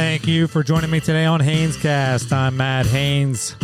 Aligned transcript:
Thank 0.00 0.26
you 0.26 0.46
for 0.46 0.62
joining 0.62 0.90
me 0.90 0.98
today 0.98 1.26
on 1.26 1.40
Hanescast. 1.40 2.32
I'm 2.32 2.56
Matt 2.56 2.86
Hanes. 2.86 3.54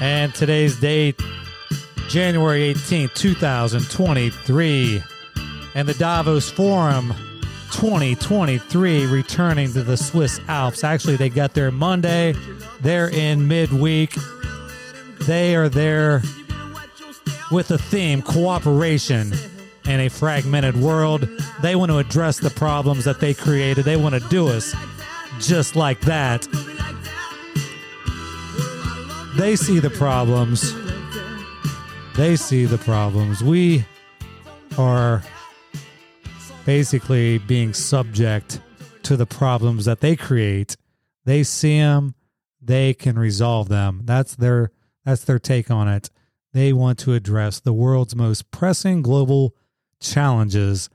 And 0.00 0.34
today's 0.34 0.80
date, 0.80 1.20
January 2.08 2.72
18th, 2.72 3.12
2023. 3.12 5.02
And 5.74 5.86
the 5.86 5.92
Davos 5.92 6.50
Forum 6.50 7.12
2023 7.72 9.06
returning 9.08 9.70
to 9.74 9.82
the 9.82 9.98
Swiss 9.98 10.40
Alps. 10.48 10.84
Actually, 10.84 11.16
they 11.16 11.28
got 11.28 11.52
there 11.52 11.70
Monday. 11.70 12.34
They're 12.80 13.10
in 13.10 13.46
midweek. 13.46 14.14
They 15.26 15.54
are 15.54 15.68
there 15.68 16.22
with 17.52 17.68
the 17.68 17.76
theme 17.76 18.22
cooperation 18.22 19.34
in 19.84 20.00
a 20.00 20.08
fragmented 20.08 20.78
world. 20.78 21.28
They 21.62 21.76
want 21.76 21.90
to 21.90 21.98
address 21.98 22.38
the 22.38 22.50
problems 22.50 23.04
that 23.04 23.20
they 23.20 23.34
created. 23.34 23.84
They 23.84 23.96
want 23.96 24.14
to 24.14 24.28
do 24.28 24.48
us 24.48 24.74
just 25.40 25.76
like 25.76 26.00
that. 26.02 26.46
They 29.36 29.56
see 29.56 29.78
the 29.78 29.90
problems. 29.90 30.74
They 32.16 32.36
see 32.36 32.66
the 32.66 32.78
problems. 32.78 33.42
We 33.42 33.84
are 34.78 35.22
basically 36.64 37.38
being 37.38 37.72
subject 37.74 38.60
to 39.02 39.16
the 39.16 39.26
problems 39.26 39.84
that 39.84 40.00
they 40.00 40.16
create. 40.16 40.76
They 41.24 41.42
see 41.42 41.78
them, 41.78 42.14
they 42.60 42.94
can 42.94 43.18
resolve 43.18 43.68
them. 43.68 44.02
That's 44.04 44.36
their 44.36 44.70
that's 45.04 45.24
their 45.24 45.38
take 45.38 45.70
on 45.70 45.88
it. 45.88 46.10
They 46.52 46.72
want 46.72 46.98
to 47.00 47.12
address 47.12 47.60
the 47.60 47.72
world's 47.72 48.16
most 48.16 48.50
pressing 48.50 49.02
global 49.02 49.54
challenges 50.00 50.88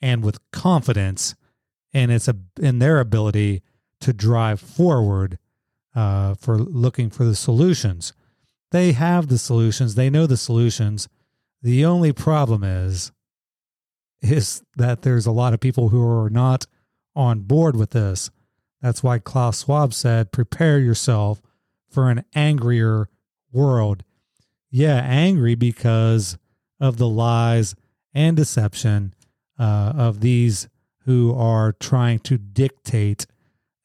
and 0.00 0.24
with 0.24 0.38
confidence 0.50 1.34
in 1.92 2.10
its 2.10 2.28
in 2.60 2.78
their 2.78 3.00
ability 3.00 3.62
to 4.00 4.12
drive 4.12 4.60
forward 4.60 5.38
uh, 5.94 6.34
for 6.34 6.58
looking 6.58 7.10
for 7.10 7.24
the 7.24 7.34
solutions. 7.34 8.12
They 8.70 8.92
have 8.92 9.28
the 9.28 9.38
solutions. 9.38 9.94
They 9.94 10.10
know 10.10 10.26
the 10.26 10.36
solutions. 10.36 11.08
The 11.62 11.84
only 11.84 12.12
problem 12.12 12.62
is 12.62 13.12
is 14.20 14.62
that 14.76 15.02
there's 15.02 15.26
a 15.26 15.32
lot 15.32 15.54
of 15.54 15.60
people 15.60 15.90
who 15.90 16.06
are 16.06 16.30
not 16.30 16.66
on 17.14 17.40
board 17.40 17.76
with 17.76 17.90
this. 17.90 18.30
That's 18.82 19.02
why 19.02 19.18
Klaus 19.18 19.64
Schwab 19.64 19.94
said, 19.94 20.32
"Prepare 20.32 20.78
yourself 20.78 21.40
for 21.88 22.10
an 22.10 22.24
angrier 22.34 23.08
world." 23.52 24.04
Yeah, 24.70 24.96
angry 24.96 25.54
because 25.54 26.36
of 26.78 26.98
the 26.98 27.08
lies 27.08 27.74
and 28.12 28.36
deception 28.36 29.14
uh, 29.58 29.92
of 29.96 30.20
these 30.20 30.68
who 31.04 31.34
are 31.34 31.72
trying 31.72 32.18
to 32.18 32.36
dictate 32.36 33.26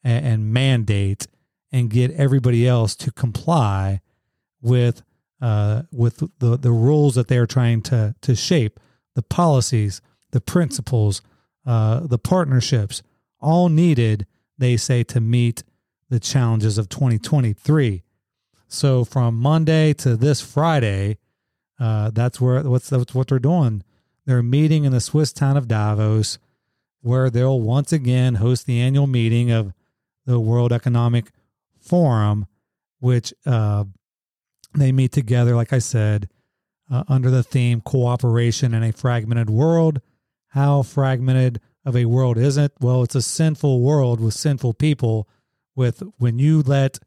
and, 0.02 0.26
and, 0.26 0.52
mandate 0.52 1.26
and 1.70 1.88
get 1.88 2.10
everybody 2.12 2.66
else 2.66 2.96
to 2.96 3.12
comply 3.12 4.00
with 4.60 5.02
uh, 5.40 5.82
with 5.90 6.22
the, 6.38 6.56
the 6.56 6.70
rules 6.70 7.14
that 7.14 7.28
they 7.28 7.38
are 7.38 7.46
trying 7.46 7.82
to 7.82 8.14
to 8.20 8.34
shape, 8.34 8.78
the 9.14 9.22
policies, 9.22 10.00
the 10.30 10.40
principles, 10.40 11.22
uh, 11.66 12.00
the 12.00 12.18
partnerships, 12.18 13.02
all 13.40 13.68
needed, 13.68 14.26
they 14.58 14.76
say, 14.76 15.02
to 15.04 15.20
meet 15.20 15.62
the 16.10 16.20
challenges 16.20 16.78
of 16.78 16.88
2023. 16.88 18.02
So 18.68 19.04
from 19.04 19.36
Monday 19.36 19.92
to 19.94 20.16
this 20.16 20.40
Friday, 20.40 21.18
uh, 21.78 22.10
that's 22.10 22.40
where 22.40 22.62
what's 22.62 22.88
that's 22.90 23.14
what 23.14 23.28
they're 23.28 23.38
doing. 23.38 23.82
They're 24.26 24.42
meeting 24.42 24.84
in 24.84 24.92
the 24.92 25.00
Swiss 25.00 25.32
town 25.32 25.56
of 25.56 25.68
Davos, 25.68 26.38
where 27.00 27.30
they'll 27.30 27.60
once 27.60 27.92
again 27.92 28.36
host 28.36 28.66
the 28.66 28.80
annual 28.80 29.06
meeting 29.06 29.50
of 29.50 29.72
the 30.24 30.38
World 30.38 30.72
Economic 30.72 31.30
Forum, 31.80 32.46
which 33.00 33.34
uh, 33.44 33.84
they 34.74 34.92
meet 34.92 35.12
together, 35.12 35.56
like 35.56 35.72
I 35.72 35.80
said, 35.80 36.28
uh, 36.90 37.04
under 37.08 37.30
the 37.30 37.42
theme 37.42 37.80
cooperation 37.80 38.74
in 38.74 38.82
a 38.82 38.92
fragmented 38.92 39.50
world. 39.50 40.00
How 40.48 40.82
fragmented 40.82 41.60
of 41.84 41.96
a 41.96 42.04
world 42.04 42.38
is 42.38 42.56
it? 42.56 42.72
Well, 42.80 43.02
it's 43.02 43.14
a 43.14 43.22
sinful 43.22 43.80
world 43.80 44.20
with 44.20 44.34
sinful 44.34 44.74
people. 44.74 45.28
With 45.74 46.02
when 46.18 46.38
you 46.38 46.60
let 46.60 46.98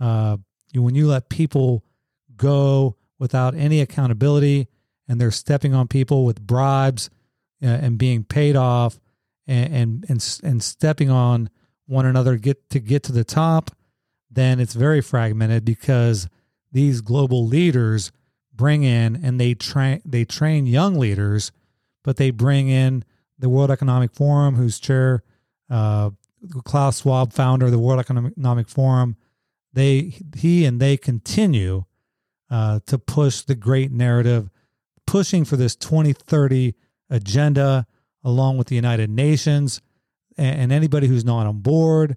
uh, 0.00 0.38
when 0.74 0.94
you 0.94 1.06
let 1.06 1.28
people 1.28 1.84
go 2.36 2.96
without 3.18 3.54
any 3.54 3.80
accountability, 3.80 4.66
and 5.08 5.20
they're 5.20 5.30
stepping 5.30 5.74
on 5.74 5.88
people 5.88 6.24
with 6.24 6.40
bribes 6.40 7.10
uh, 7.62 7.66
and 7.66 7.98
being 7.98 8.24
paid 8.24 8.56
off 8.56 9.00
and, 9.46 9.74
and 9.74 10.06
and 10.08 10.40
and 10.42 10.62
stepping 10.62 11.10
on 11.10 11.50
one 11.86 12.06
another 12.06 12.36
get 12.36 12.68
to 12.70 12.80
get 12.80 13.02
to 13.04 13.12
the 13.12 13.24
top, 13.24 13.70
then 14.30 14.60
it's 14.60 14.74
very 14.74 15.00
fragmented 15.00 15.64
because 15.64 16.28
these 16.72 17.00
global 17.00 17.46
leaders 17.46 18.10
bring 18.54 18.82
in 18.82 19.22
and 19.22 19.40
they 19.40 19.54
train 19.54 20.00
they 20.04 20.24
train 20.24 20.66
young 20.66 20.98
leaders, 20.98 21.52
but 22.02 22.16
they 22.16 22.30
bring 22.30 22.68
in 22.68 23.04
the 23.38 23.48
World 23.48 23.70
Economic 23.70 24.12
Forum, 24.12 24.54
whose 24.54 24.78
chair 24.78 25.22
uh, 25.70 26.10
Klaus 26.64 27.02
Schwab, 27.02 27.32
founder 27.32 27.66
of 27.66 27.72
the 27.72 27.78
World 27.78 28.00
Economic 28.00 28.68
Forum. 28.68 29.16
They 29.72 30.14
he 30.36 30.64
and 30.64 30.80
they 30.80 30.96
continue 30.96 31.84
uh, 32.50 32.80
to 32.86 32.98
push 32.98 33.42
the 33.42 33.54
great 33.54 33.90
narrative 33.90 34.50
pushing 35.06 35.44
for 35.44 35.56
this 35.56 35.76
2030 35.76 36.74
agenda 37.10 37.86
along 38.24 38.56
with 38.56 38.68
the 38.68 38.74
United 38.74 39.10
Nations. 39.10 39.80
And, 40.36 40.72
anybody 40.72 41.06
who's 41.06 41.24
not 41.24 41.46
on 41.46 41.60
board, 41.60 42.16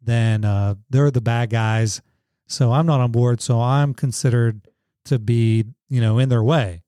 then 0.00 0.44
uh, 0.44 0.76
they're 0.88 1.10
the 1.10 1.20
bad 1.20 1.50
guys. 1.50 2.00
So 2.46 2.72
I'm 2.72 2.86
not 2.86 3.00
on 3.00 3.10
board. 3.10 3.40
So 3.40 3.60
I'm 3.60 3.92
considered 3.92 4.68
to 5.06 5.18
be, 5.18 5.64
you 5.88 6.00
know, 6.00 6.18
in 6.18 6.28
their 6.28 6.44
way. 6.44 6.82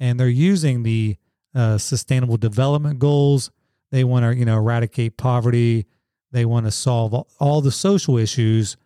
And 0.00 0.18
they're 0.18 0.28
using 0.28 0.82
the 0.82 1.16
uh, 1.54 1.78
sustainable 1.78 2.36
development 2.36 2.98
goals. 2.98 3.52
They 3.92 4.02
want 4.02 4.24
to, 4.24 4.36
you 4.36 4.44
know, 4.44 4.56
eradicate 4.56 5.16
poverty. 5.16 5.86
They 6.32 6.44
want 6.44 6.66
to 6.66 6.72
solve 6.72 7.14
all, 7.14 7.28
all 7.38 7.60
the 7.60 7.70
social 7.70 8.18
issues 8.18 8.76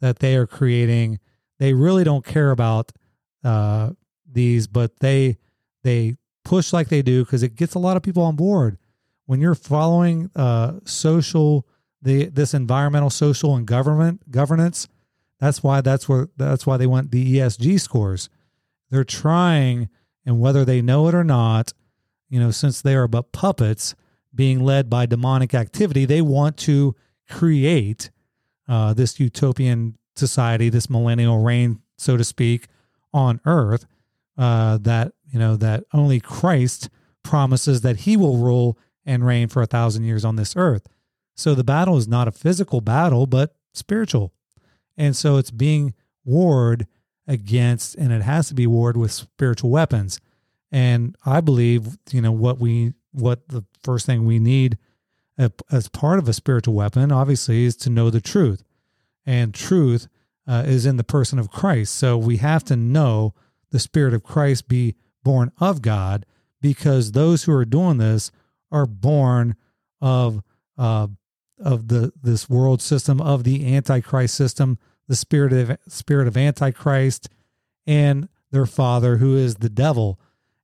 that 0.00 0.18
they 0.18 0.36
are 0.36 0.46
creating. 0.46 1.20
They 1.58 1.72
really 1.72 2.04
don't 2.04 2.24
care 2.24 2.50
about 2.50 2.92
uh, 3.44 3.90
these, 4.30 4.66
but 4.66 5.00
they 5.00 5.38
they 5.82 6.16
push 6.44 6.72
like 6.72 6.88
they 6.88 7.02
do 7.02 7.24
because 7.24 7.42
it 7.42 7.54
gets 7.54 7.74
a 7.74 7.78
lot 7.78 7.96
of 7.96 8.02
people 8.02 8.22
on 8.22 8.36
board. 8.36 8.78
When 9.26 9.40
you're 9.40 9.54
following 9.54 10.30
uh, 10.34 10.80
social, 10.84 11.66
the 12.00 12.26
this 12.26 12.54
environmental, 12.54 13.10
social, 13.10 13.54
and 13.54 13.66
government 13.66 14.30
governance, 14.30 14.88
that's 15.38 15.62
why 15.62 15.80
that's 15.80 16.08
where 16.08 16.28
that's 16.36 16.66
why 16.66 16.76
they 16.76 16.86
want 16.86 17.10
the 17.10 17.36
ESG 17.36 17.80
scores. 17.80 18.28
They're 18.90 19.04
trying, 19.04 19.88
and 20.26 20.40
whether 20.40 20.64
they 20.64 20.82
know 20.82 21.08
it 21.08 21.14
or 21.14 21.24
not, 21.24 21.72
you 22.28 22.40
know, 22.40 22.50
since 22.50 22.82
they 22.82 22.94
are 22.94 23.08
but 23.08 23.32
puppets 23.32 23.94
being 24.34 24.60
led 24.60 24.90
by 24.90 25.06
demonic 25.06 25.54
activity, 25.54 26.04
they 26.04 26.22
want 26.22 26.56
to 26.58 26.94
create 27.28 28.10
uh, 28.68 28.92
this 28.94 29.20
utopian 29.20 29.96
society, 30.16 30.68
this 30.68 30.90
millennial 30.90 31.38
reign, 31.42 31.80
so 31.96 32.16
to 32.16 32.24
speak, 32.24 32.66
on 33.12 33.40
Earth 33.44 33.86
uh, 34.36 34.78
that 34.78 35.12
you 35.32 35.38
know 35.38 35.56
that 35.56 35.84
only 35.92 36.20
Christ 36.20 36.88
promises 37.22 37.80
that 37.80 37.98
He 37.98 38.16
will 38.16 38.36
rule 38.36 38.78
and 39.04 39.26
reign 39.26 39.48
for 39.48 39.62
a 39.62 39.66
thousand 39.66 40.04
years 40.04 40.24
on 40.24 40.36
this 40.36 40.54
earth. 40.56 40.86
So 41.34 41.54
the 41.54 41.64
battle 41.64 41.96
is 41.96 42.06
not 42.06 42.28
a 42.28 42.32
physical 42.32 42.80
battle, 42.80 43.26
but 43.26 43.56
spiritual, 43.72 44.32
and 44.96 45.16
so 45.16 45.38
it's 45.38 45.50
being 45.50 45.94
warred 46.24 46.86
against, 47.26 47.96
and 47.96 48.12
it 48.12 48.22
has 48.22 48.48
to 48.48 48.54
be 48.54 48.66
warred 48.66 48.96
with 48.96 49.10
spiritual 49.10 49.70
weapons. 49.70 50.20
And 50.70 51.16
I 51.26 51.40
believe, 51.40 51.98
you 52.10 52.20
know, 52.20 52.32
what 52.32 52.58
we 52.58 52.92
what 53.12 53.48
the 53.48 53.64
first 53.82 54.06
thing 54.06 54.24
we 54.24 54.38
need 54.38 54.78
as 55.70 55.88
part 55.88 56.18
of 56.18 56.28
a 56.28 56.32
spiritual 56.32 56.74
weapon, 56.74 57.10
obviously, 57.10 57.64
is 57.64 57.76
to 57.76 57.90
know 57.90 58.10
the 58.10 58.20
truth, 58.20 58.62
and 59.24 59.54
truth 59.54 60.08
uh, 60.46 60.64
is 60.66 60.86
in 60.86 60.96
the 60.96 61.04
person 61.04 61.38
of 61.38 61.50
Christ. 61.50 61.94
So 61.94 62.16
we 62.16 62.38
have 62.38 62.64
to 62.64 62.76
know 62.76 63.34
the 63.70 63.78
Spirit 63.78 64.14
of 64.14 64.22
Christ 64.22 64.68
be 64.68 64.94
born 65.22 65.52
of 65.58 65.82
God, 65.82 66.26
because 66.60 67.12
those 67.12 67.44
who 67.44 67.52
are 67.52 67.64
doing 67.64 67.98
this 67.98 68.30
are 68.70 68.86
born 68.86 69.56
of 70.00 70.42
uh, 70.78 71.08
of 71.58 71.88
the 71.88 72.12
this 72.20 72.48
world 72.48 72.82
system 72.82 73.20
of 73.20 73.44
the 73.44 73.74
Antichrist 73.74 74.34
system, 74.34 74.78
the 75.08 75.16
spirit 75.16 75.52
of 75.52 75.78
spirit 75.88 76.26
of 76.26 76.36
Antichrist, 76.36 77.28
and 77.86 78.28
their 78.50 78.66
father 78.66 79.18
who 79.18 79.36
is 79.36 79.56
the 79.56 79.68
devil. 79.68 80.18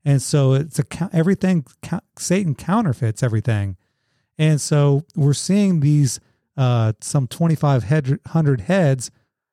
And 0.05 0.23
so 0.23 0.55
it's 0.55 0.79
a 0.79 1.11
everything 1.13 1.67
Satan 2.19 2.55
counterfeits 2.55 3.23
everything, 3.23 3.77
and 4.39 4.61
so 4.61 5.05
we're 5.15 5.35
seeing 5.35 5.81
these 5.81 6.21
uh, 6.57 6.95
some 7.01 7.27
twenty 7.27 7.55
five 7.55 7.85
hundred 7.85 8.61
heads 8.63 9.11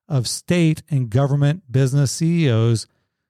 of 0.07 0.27
state 0.27 0.83
and 0.89 1.09
government 1.09 1.63
business 1.71 2.11
CEOs 2.11 2.87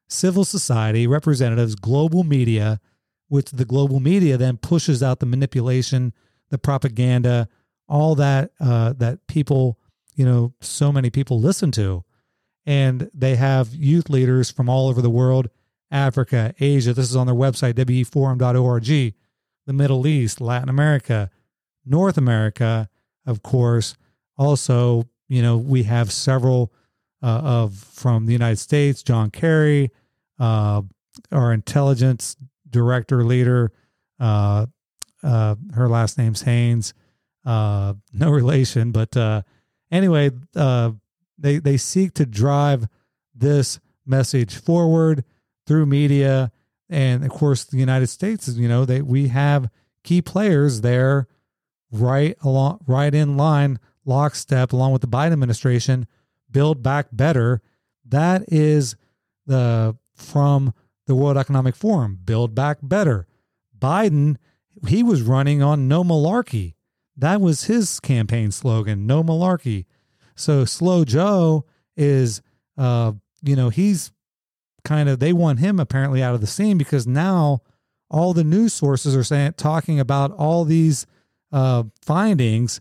civil 0.08 0.46
society, 0.46 1.08
representatives, 1.08 1.76
global 1.76 2.24
media, 2.24 2.80
which 3.28 3.52
the 3.52 3.66
global 3.66 4.00
media 4.00 4.38
then 4.38 4.58
pushes 4.58 5.02
out 5.02 5.20
the 5.20 5.26
manipulation, 5.26 6.14
the 6.50 6.58
propaganda, 6.58 7.48
all 7.88 8.16
that 8.16 8.52
uh, 8.60 8.94
that 8.94 9.26
people, 9.28 9.80
you 10.16 10.26
know, 10.26 10.54
so 10.62 10.92
many 10.92 11.10
people 11.10 11.40
listen 11.40 11.72
to, 11.72 12.04
and 12.66 13.10
they 13.14 13.36
have 13.36 13.74
youth 13.74 14.10
leaders 14.10 14.52
from 14.52 14.70
all 14.70 14.88
over 14.88 15.02
the 15.02 15.10
world, 15.10 15.50
Africa, 15.92 16.54
Asia. 16.60 16.94
This 16.94 17.10
is 17.10 17.16
on 17.16 17.28
their 17.28 17.36
website 17.36 17.74
weforum.org, 17.74 19.14
the 19.66 19.74
Middle 19.74 20.08
East, 20.08 20.42
Latin 20.42 20.70
America, 20.70 21.30
North 21.86 22.18
America, 22.18 22.90
of 23.26 23.44
course. 23.44 23.96
Also, 24.38 25.08
you 25.28 25.42
know, 25.42 25.58
we 25.58 25.84
have 25.84 26.12
several 26.12 26.72
uh, 27.22 27.42
of 27.44 27.76
from 27.76 28.26
the 28.26 28.34
United 28.34 28.60
States, 28.60 29.04
John 29.04 29.32
Kerry, 29.32 29.92
uh, 30.40 30.82
our 31.32 31.54
intelligence 31.54 32.36
director 32.70 33.24
leader. 33.24 33.72
Uh, 34.20 34.68
uh, 35.24 35.56
her 35.74 35.90
last 35.90 36.18
name's 36.18 36.44
Haines. 36.44 36.94
Uh, 37.46 37.96
no 38.14 38.30
relation, 38.30 38.92
but 38.92 39.16
uh, 39.18 39.42
anyway, 39.92 40.32
uh, 40.56 40.92
they 41.38 41.58
they 41.58 41.78
seek 41.78 42.14
to 42.16 42.26
drive 42.26 42.88
this 43.34 43.80
message 44.06 44.56
forward 44.56 45.24
through 45.68 45.86
media, 45.86 46.52
and 46.90 47.24
of 47.24 47.32
course, 47.32 47.64
the 47.66 47.78
United 47.78 48.08
States. 48.08 48.48
You 48.48 48.68
know, 48.68 48.86
they 48.86 49.02
we 49.02 49.28
have 49.30 49.70
key 50.04 50.22
players 50.22 50.82
there, 50.82 51.28
right 51.92 52.38
along, 52.42 52.80
right 52.88 53.14
in 53.14 53.38
line, 53.38 53.80
lockstep, 54.06 54.74
along 54.74 54.94
with 54.94 55.02
the 55.02 55.08
Biden 55.08 55.34
administration. 55.34 56.08
Build 56.56 56.82
back 56.82 57.08
better. 57.12 57.62
That 58.08 58.46
is 58.48 58.96
the 59.46 59.98
from 60.16 60.74
the 61.06 61.14
World 61.14 61.36
Economic 61.36 61.76
Forum. 61.76 62.18
Build 62.24 62.56
back 62.56 62.78
better. 62.82 63.28
Biden, 63.78 64.38
he 64.88 65.04
was 65.04 65.22
running 65.22 65.62
on 65.62 65.90
no 65.90 66.02
malarkey. 66.02 66.76
That 67.18 67.42
was 67.42 67.66
his 67.66 68.00
campaign 68.00 68.52
slogan, 68.52 69.06
no 69.06 69.22
malarkey. 69.22 69.84
So 70.36 70.64
Slow 70.64 71.04
Joe 71.04 71.66
is, 71.98 72.42
uh, 72.78 73.12
you 73.44 73.58
know, 73.58 73.68
he's 73.68 74.14
kind 74.86 75.10
of, 75.10 75.20
they 75.20 75.34
want 75.34 75.60
him 75.60 75.78
apparently 75.78 76.24
out 76.24 76.36
of 76.36 76.40
the 76.40 76.48
scene 76.48 76.78
because 76.78 77.06
now 77.06 77.64
all 78.10 78.34
the 78.34 78.46
news 78.46 78.74
sources 78.74 79.14
are 79.14 79.26
saying, 79.26 79.56
talking 79.58 80.00
about 80.00 80.32
all 80.32 80.64
these 80.64 81.06
uh, 81.52 81.84
findings 82.02 82.80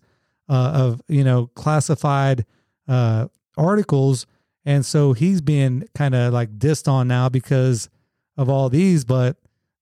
uh, 0.49 0.71
of, 0.75 1.03
you 1.09 1.25
know, 1.25 1.49
classified 1.57 2.47
uh, 2.87 3.27
articles. 3.57 4.27
And 4.65 4.85
so 4.85 5.13
he's 5.13 5.41
being 5.41 5.89
kind 5.95 6.15
of 6.15 6.33
like 6.33 6.59
dissed 6.59 6.89
on 6.89 7.09
now 7.09 7.29
because 7.29 7.89
of 8.37 8.49
all 8.49 8.69
these, 8.69 9.05
but 9.05 9.37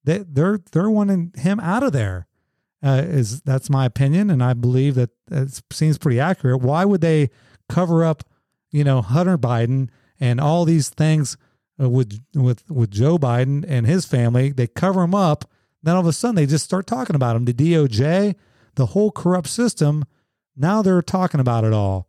they, 0.05 0.19
they're, 0.19 0.59
they're 0.73 0.91
wanting 0.91 1.33
him 1.37 1.61
out 1.61 1.83
of 1.83 1.93
there 1.93 2.27
uh, 2.83 3.03
is 3.05 3.41
that's 3.43 3.71
my 3.71 3.85
opinion, 3.87 4.29
and 4.29 4.43
I 4.43 4.55
believe 4.55 4.97
that 4.97 5.11
it 5.31 5.63
seems 5.71 5.99
pretty 5.99 6.19
accurate. 6.19 6.61
Why 6.61 6.85
would 6.85 7.01
they 7.01 7.31
cover 7.69 8.05
up, 8.05 8.25
you 8.71 8.83
know, 8.83 9.01
Hunter 9.01 9.39
Biden 9.39 9.89
and 10.19 10.41
all 10.41 10.65
these 10.65 10.89
things 10.89 11.37
with 11.79 12.21
with 12.35 12.69
with 12.69 12.91
Joe 12.91 13.19
Biden 13.19 13.65
and 13.69 13.87
his 13.87 14.05
family? 14.05 14.51
They 14.51 14.67
cover 14.67 15.03
him 15.03 15.15
up. 15.15 15.45
Then 15.83 15.95
all 15.95 16.01
of 16.01 16.07
a 16.07 16.13
sudden, 16.13 16.37
they 16.37 16.47
just 16.47 16.65
start 16.65 16.87
talking 16.87 17.17
about 17.17 17.37
him. 17.37 17.45
The 17.45 17.55
DOJ, 17.55 18.35
the 18.75 18.87
whole 18.87 19.13
corrupt 19.13 19.49
system. 19.49 20.05
Now 20.57 20.83
they're 20.83 21.03
talking 21.03 21.41
about 21.41 21.65
it 21.65 21.73
all. 21.73 22.09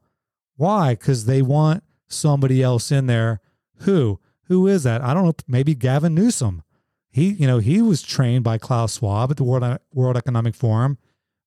Why? 0.56 0.94
Because 0.94 1.26
they 1.26 1.42
want 1.42 1.84
somebody 2.08 2.62
else 2.62 2.92
in 2.92 3.08
there. 3.08 3.42
Who? 3.80 4.20
Who 4.48 4.68
is 4.68 4.84
that? 4.84 5.02
I 5.02 5.14
don't 5.14 5.26
know. 5.26 5.34
Maybe 5.48 5.76
Gavin 5.76 6.14
Newsom 6.14 6.64
he, 7.14 7.30
you 7.30 7.46
know, 7.46 7.60
he 7.60 7.80
was 7.80 8.02
trained 8.02 8.44
by 8.44 8.58
Klaus 8.58 8.98
Schwab 8.98 9.30
at 9.30 9.38
the 9.38 9.44
World 9.44 9.80
World 9.94 10.18
Economic 10.18 10.56
Forum. 10.56 10.98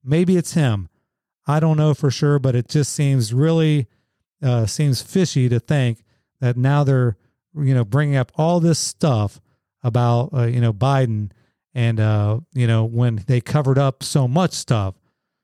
Maybe 0.03 0.37
it's 0.37 0.53
him. 0.53 0.89
I 1.45 1.59
don't 1.59 1.77
know 1.77 1.93
for 1.93 2.09
sure, 2.09 2.39
but 2.39 2.55
it 2.55 2.69
just 2.69 2.93
seems 2.93 3.35
really 3.35 3.89
uh, 4.41 4.67
seems 4.67 5.03
fishy 5.03 5.49
to 5.49 5.59
think 5.59 6.05
that 6.41 6.57
now 6.57 6.85
they're, 6.85 7.17
you 7.57 7.75
know, 7.75 7.85
bringing 7.85 8.15
up 8.15 8.31
all 8.37 8.61
this 8.61 8.79
stuff 8.79 9.41
about, 9.83 10.31
uh, 10.33 10.45
you 10.45 10.61
know, 10.61 10.73
Biden 10.73 11.33
and, 11.75 11.99
uh, 11.99 12.41
you 12.55 12.69
know, 12.69 12.85
when 12.85 13.25
they 13.27 13.41
covered 13.41 13.79
up 13.79 14.05
so 14.05 14.29
much 14.29 14.53
stuff. 14.53 14.95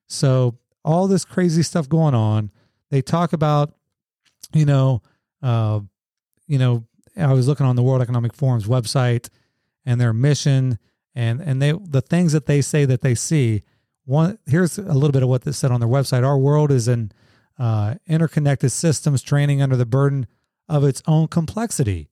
So 0.08 0.56
all 0.85 1.08
this 1.08 1.25
crazy 1.25 1.65
stuff 1.65 1.88
going 1.88 2.15
on. 2.15 2.53
They 2.93 3.00
talk 3.00 3.33
about, 3.33 3.75
you 4.53 4.67
know, 4.67 5.00
uh, 5.43 5.81
you 6.47 6.59
know, 6.59 6.85
I 7.17 7.33
was 7.33 7.49
looking 7.49 7.65
on 7.65 7.75
the 7.75 7.83
World 7.83 8.03
Economic 8.03 8.35
Forum's 8.35 8.67
website 8.67 9.31
and 9.87 9.99
their 9.99 10.12
mission 10.12 10.79
and 11.15 11.41
and 11.41 11.61
they 11.61 11.73
the 11.73 12.03
things 12.03 12.33
that 12.33 12.44
they 12.44 12.61
say 12.61 12.85
that 12.85 13.00
they 13.00 13.15
see. 13.15 13.62
One 14.05 14.39
here's 14.44 14.77
a 14.77 14.83
little 14.83 15.11
bit 15.11 15.23
of 15.23 15.31
what 15.31 15.43
they 15.43 15.53
said 15.53 15.71
on 15.71 15.81
their 15.81 15.89
website. 15.89 16.23
Our 16.23 16.37
world 16.37 16.71
is 16.71 16.87
an 16.87 17.12
uh, 17.59 17.94
interconnected 18.06 18.73
systems 18.73 19.23
training 19.23 19.62
under 19.62 19.77
the 19.77 19.87
burden 19.87 20.27
of 20.69 20.85
its 20.85 21.03
own 21.06 21.29
complexity. 21.29 22.11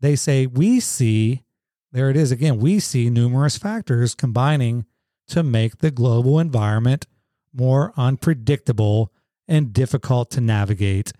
They 0.00 0.16
say 0.16 0.46
we 0.46 0.80
see 0.80 1.44
there 1.92 2.10
it 2.10 2.16
is 2.16 2.30
again. 2.30 2.58
We 2.58 2.78
see 2.78 3.08
numerous 3.08 3.56
factors 3.56 4.14
combining 4.14 4.84
to 5.28 5.42
make 5.42 5.78
the 5.78 5.90
global 5.90 6.38
environment 6.38 7.06
more 7.54 7.94
unpredictable 7.96 9.10
and 9.46 9.72
difficult 9.72 10.30
to 10.32 10.40
navigate. 10.40 11.12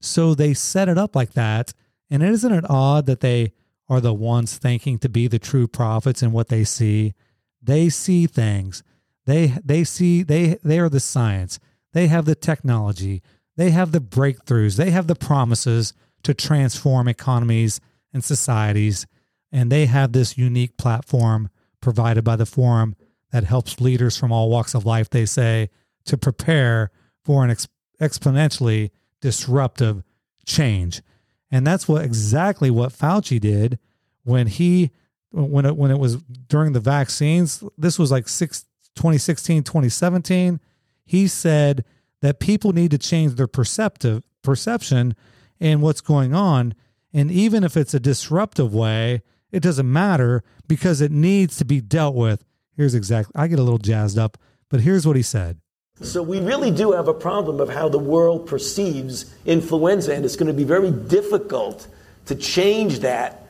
So 0.00 0.34
they 0.34 0.54
set 0.54 0.88
it 0.88 0.98
up 0.98 1.14
like 1.14 1.32
that. 1.34 1.72
And 2.10 2.22
isn't 2.22 2.52
it 2.52 2.68
odd 2.68 3.06
that 3.06 3.20
they 3.20 3.52
are 3.90 4.00
the 4.00 4.14
ones 4.14 4.56
thinking 4.56 4.98
to 5.00 5.08
be 5.08 5.26
the 5.26 5.40
true 5.40 5.66
prophets 5.66 6.22
in 6.22 6.30
what 6.30 6.48
they 6.48 6.62
see. 6.62 7.12
They 7.60 7.88
see 7.88 8.26
things. 8.26 8.84
They 9.26 9.48
they 9.64 9.84
see 9.84 10.22
they 10.22 10.56
they 10.62 10.78
are 10.78 10.88
the 10.88 11.00
science. 11.00 11.58
They 11.92 12.06
have 12.06 12.24
the 12.24 12.36
technology. 12.36 13.20
They 13.56 13.70
have 13.70 13.90
the 13.90 14.00
breakthroughs. 14.00 14.76
They 14.76 14.92
have 14.92 15.08
the 15.08 15.16
promises 15.16 15.92
to 16.22 16.32
transform 16.32 17.08
economies 17.08 17.80
and 18.14 18.22
societies. 18.22 19.06
And 19.50 19.70
they 19.70 19.86
have 19.86 20.12
this 20.12 20.38
unique 20.38 20.76
platform 20.76 21.50
provided 21.80 22.22
by 22.22 22.36
the 22.36 22.46
forum 22.46 22.94
that 23.32 23.44
helps 23.44 23.80
leaders 23.80 24.16
from 24.16 24.30
all 24.30 24.50
walks 24.50 24.74
of 24.74 24.86
life, 24.86 25.10
they 25.10 25.26
say, 25.26 25.68
to 26.04 26.16
prepare 26.16 26.92
for 27.24 27.44
an 27.44 27.50
ex- 27.50 27.68
exponentially 28.00 28.90
disruptive 29.20 30.02
change. 30.46 31.02
And 31.50 31.66
that's 31.66 31.88
what 31.88 32.04
exactly 32.04 32.70
what 32.70 32.92
Fauci 32.92 33.40
did 33.40 33.78
when 34.24 34.46
he 34.46 34.90
when 35.32 35.64
it 35.64 35.76
when 35.76 35.90
it 35.90 35.98
was 35.98 36.16
during 36.16 36.72
the 36.72 36.80
vaccines. 36.80 37.62
This 37.76 37.98
was 37.98 38.10
like 38.10 38.28
six, 38.28 38.64
2016, 38.96 39.64
2017. 39.64 40.60
He 41.04 41.26
said 41.26 41.84
that 42.22 42.38
people 42.38 42.72
need 42.72 42.90
to 42.92 42.98
change 42.98 43.34
their 43.34 43.46
perceptive 43.46 44.24
perception 44.42 45.14
in 45.58 45.80
what's 45.80 46.00
going 46.00 46.34
on. 46.34 46.74
And 47.12 47.30
even 47.30 47.64
if 47.64 47.76
it's 47.76 47.94
a 47.94 48.00
disruptive 48.00 48.72
way, 48.72 49.22
it 49.50 49.62
doesn't 49.62 49.90
matter 49.90 50.44
because 50.68 51.00
it 51.00 51.10
needs 51.10 51.56
to 51.56 51.64
be 51.64 51.80
dealt 51.80 52.14
with. 52.14 52.44
Here's 52.76 52.94
exactly, 52.94 53.32
I 53.34 53.48
get 53.48 53.58
a 53.58 53.62
little 53.62 53.78
jazzed 53.78 54.18
up, 54.18 54.38
but 54.68 54.80
here's 54.80 55.06
what 55.06 55.16
he 55.16 55.22
said. 55.22 55.58
So 56.02 56.22
we 56.22 56.40
really 56.40 56.70
do 56.70 56.92
have 56.92 57.08
a 57.08 57.14
problem 57.14 57.60
of 57.60 57.68
how 57.68 57.88
the 57.88 57.98
world 57.98 58.46
perceives 58.46 59.26
influenza, 59.44 60.14
and 60.14 60.24
it's 60.24 60.36
going 60.36 60.46
to 60.46 60.54
be 60.54 60.64
very 60.64 60.90
difficult 60.90 61.86
to 62.26 62.34
change 62.34 63.00
that 63.00 63.46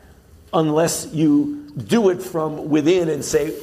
unless 0.53 1.07
you 1.13 1.71
do 1.77 2.09
it 2.11 2.21
from 2.21 2.69
within 2.69 3.09
and 3.09 3.25
say, 3.25 3.57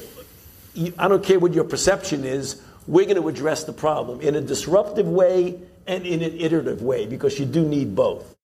I 0.98 1.08
don't 1.08 1.22
care 1.22 1.38
what 1.38 1.52
your 1.52 1.64
perception 1.64 2.24
is, 2.24 2.62
we're 2.86 3.04
going 3.04 3.20
to 3.20 3.28
address 3.28 3.64
the 3.64 3.72
problem 3.72 4.22
in 4.22 4.34
a 4.34 4.40
disruptive 4.40 5.06
way 5.06 5.60
and 5.86 6.06
in 6.06 6.22
an 6.22 6.40
iterative 6.40 6.82
way 6.82 7.06
because 7.06 7.38
you 7.38 7.44
do 7.44 7.66
need 7.66 7.94
both. 7.94 8.36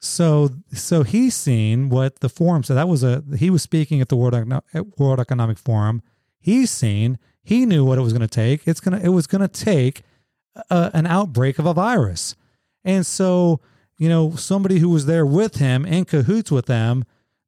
So, 0.00 0.50
so 0.72 1.04
he's 1.04 1.34
seen 1.34 1.88
what 1.88 2.20
the 2.20 2.28
forum 2.28 2.64
said. 2.64 2.74
That 2.74 2.88
was 2.88 3.02
a 3.02 3.22
he 3.38 3.50
was 3.50 3.62
speaking 3.62 4.00
at 4.00 4.08
the 4.08 4.16
World 4.16 4.34
World 4.98 5.20
Economic 5.20 5.58
Forum. 5.58 6.02
He's 6.38 6.70
seen 6.70 7.18
he 7.46 7.64
knew 7.64 7.84
what 7.84 7.96
it 7.96 8.00
was 8.00 8.12
going 8.12 8.26
to 8.26 8.34
take. 8.34 8.66
It's 8.66 8.80
gonna 8.80 8.98
it 8.98 9.10
was 9.10 9.28
going 9.28 9.40
to 9.40 9.48
take 9.48 10.02
a, 10.68 10.90
an 10.92 11.06
outbreak 11.06 11.60
of 11.60 11.66
a 11.66 11.72
virus, 11.72 12.34
and 12.84 13.06
so 13.06 13.60
you 13.98 14.08
know 14.08 14.34
somebody 14.34 14.80
who 14.80 14.88
was 14.88 15.06
there 15.06 15.24
with 15.24 15.58
him 15.58 15.86
in 15.86 16.06
cahoots 16.06 16.50
with 16.50 16.66
them. 16.66 17.04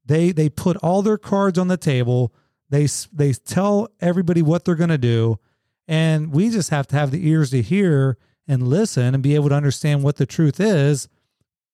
They 0.06 0.30
they 0.30 0.50
put 0.50 0.76
all 0.76 1.02
their 1.02 1.18
cards 1.18 1.58
on 1.58 1.66
the 1.66 1.76
table. 1.76 2.32
They 2.70 2.86
they 3.12 3.32
tell 3.32 3.88
everybody 4.00 4.40
what 4.40 4.64
they're 4.64 4.76
going 4.76 4.88
to 4.90 4.98
do, 4.98 5.40
and 5.88 6.32
we 6.32 6.48
just 6.50 6.70
have 6.70 6.86
to 6.88 6.96
have 6.96 7.10
the 7.10 7.28
ears 7.28 7.50
to 7.50 7.60
hear 7.60 8.16
and 8.46 8.68
listen 8.68 9.14
and 9.14 9.22
be 9.22 9.34
able 9.34 9.48
to 9.48 9.56
understand 9.56 10.04
what 10.04 10.14
the 10.14 10.26
truth 10.26 10.60
is. 10.60 11.08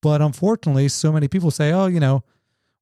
But 0.00 0.22
unfortunately, 0.22 0.88
so 0.88 1.12
many 1.12 1.28
people 1.28 1.50
say, 1.50 1.72
"Oh, 1.72 1.88
you 1.88 2.00
know, 2.00 2.24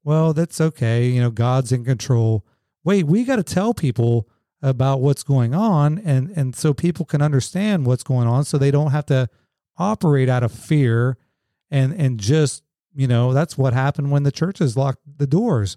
well, 0.05 0.33
that's 0.33 0.61
okay. 0.61 1.09
You 1.09 1.21
know, 1.21 1.31
God's 1.31 1.73
in 1.73 1.85
control." 1.85 2.47
Wait, 2.85 3.07
we 3.07 3.25
got 3.25 3.37
to 3.37 3.43
tell 3.43 3.75
people 3.75 4.29
about 4.62 5.00
what's 5.00 5.23
going 5.23 5.54
on 5.54 5.99
and 5.99 6.31
and 6.31 6.54
so 6.54 6.73
people 6.73 7.04
can 7.04 7.21
understand 7.21 7.85
what's 7.85 8.04
going 8.04 8.28
on 8.28 8.45
so 8.45 8.57
they 8.57 8.71
don't 8.71 8.92
have 8.92 9.07
to 9.07 9.28
operate 9.76 10.28
out 10.28 10.42
of 10.42 10.52
fear 10.52 11.16
and 11.71 11.92
and 11.92 12.21
just 12.21 12.62
you 12.95 13.09
know 13.09 13.33
that's 13.33 13.59
what 13.59 13.73
happened 13.73 14.11
when 14.11 14.23
the 14.23 14.33
churches 14.33 14.76
locked 14.76 15.00
the 15.19 15.26
doors 15.26 15.76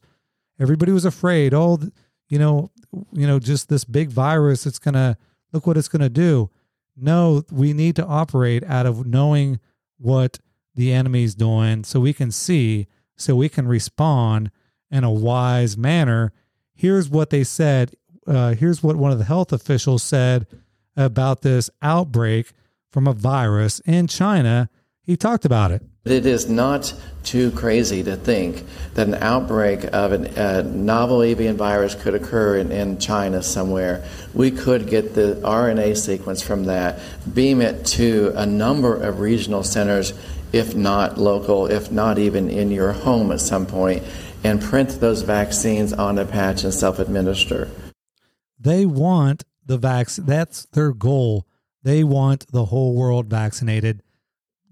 everybody 0.60 0.92
was 0.92 1.06
afraid 1.06 1.54
oh 1.54 1.80
you 2.30 2.38
know 2.38 2.70
you 3.12 3.26
know 3.26 3.40
just 3.40 3.70
this 3.70 3.84
big 3.84 4.10
virus 4.10 4.66
it's 4.66 4.80
going 4.80 4.94
to 4.94 5.18
look 5.52 5.66
what 5.66 5.78
it's 5.78 5.88
going 5.88 6.02
to 6.02 6.10
do 6.10 6.50
No, 6.96 7.44
we 7.52 7.74
need 7.74 7.96
to 7.98 8.06
operate 8.06 8.64
out 8.64 8.86
of 8.86 9.06
knowing 9.06 9.60
what 9.98 10.40
the 10.76 10.94
enemy's 10.94 11.36
doing 11.36 11.84
so 11.84 12.00
we 12.00 12.14
can 12.14 12.32
see, 12.32 12.88
so 13.16 13.36
we 13.36 13.50
can 13.50 13.68
respond 13.68 14.52
in 14.90 15.04
a 15.04 15.12
wise 15.12 15.78
manner. 15.78 16.32
Here's 16.74 17.10
what 17.10 17.30
they 17.30 17.44
said. 17.44 17.96
Uh, 18.28 18.54
here's 18.54 18.82
what 18.82 18.96
one 18.96 19.12
of 19.12 19.18
the 19.18 19.26
health 19.26 19.54
officials 19.54 20.04
said 20.04 20.48
about 20.98 21.42
this 21.42 21.70
outbreak 21.82 22.52
from 22.92 23.08
a 23.08 23.14
virus 23.14 23.80
in 23.82 24.08
China. 24.08 24.70
He 25.04 25.16
talked 25.16 25.46
about 25.46 25.72
it. 25.72 25.84
It 26.06 26.26
is 26.26 26.48
not 26.48 26.94
too 27.24 27.52
crazy 27.52 28.04
to 28.04 28.16
think 28.16 28.64
that 28.94 29.08
an 29.08 29.16
outbreak 29.16 29.84
of 29.86 30.12
an, 30.12 30.26
a 30.38 30.64
novel 30.64 31.24
avian 31.24 31.58
virus 31.58 31.96
could 31.96 32.14
occur 32.14 32.58
in, 32.58 32.72
in 32.72 33.00
China 33.00 33.42
somewhere. 33.42 34.08
We 34.34 34.52
could 34.52 34.88
get 34.88 35.16
the 35.16 35.40
RNA 35.44 35.98
sequence 35.98 36.42
from 36.42 36.66
that, 36.66 37.00
beam 37.34 37.60
it 37.60 37.86
to 37.88 38.34
a 38.36 38.46
number 38.46 38.96
of 38.96 39.20
regional 39.20 39.64
centers, 39.64 40.14
if 40.54 40.76
not 40.76 41.18
local, 41.18 41.68
if 41.68 41.92
not 41.92 42.20
even 42.20 42.50
in 42.50 42.72
your 42.72 42.94
home 42.94 43.32
at 43.32 43.42
some 43.42 43.66
point, 43.66 44.04
and 44.44 44.62
print 44.62 45.00
those 45.00 45.24
vaccines 45.24 45.92
on 45.92 46.20
a 46.20 46.26
patch 46.26 46.64
and 46.64 46.74
self 46.74 47.00
administer. 47.00 47.70
They 48.60 48.86
want 48.86 49.44
the 49.66 49.78
vaccine, 49.78 50.26
that's 50.26 50.66
their 50.68 50.94
goal. 50.94 51.48
They 51.84 52.04
want 52.04 52.48
the 52.52 52.66
whole 52.66 52.96
world 52.96 53.28
vaccinated 53.28 54.02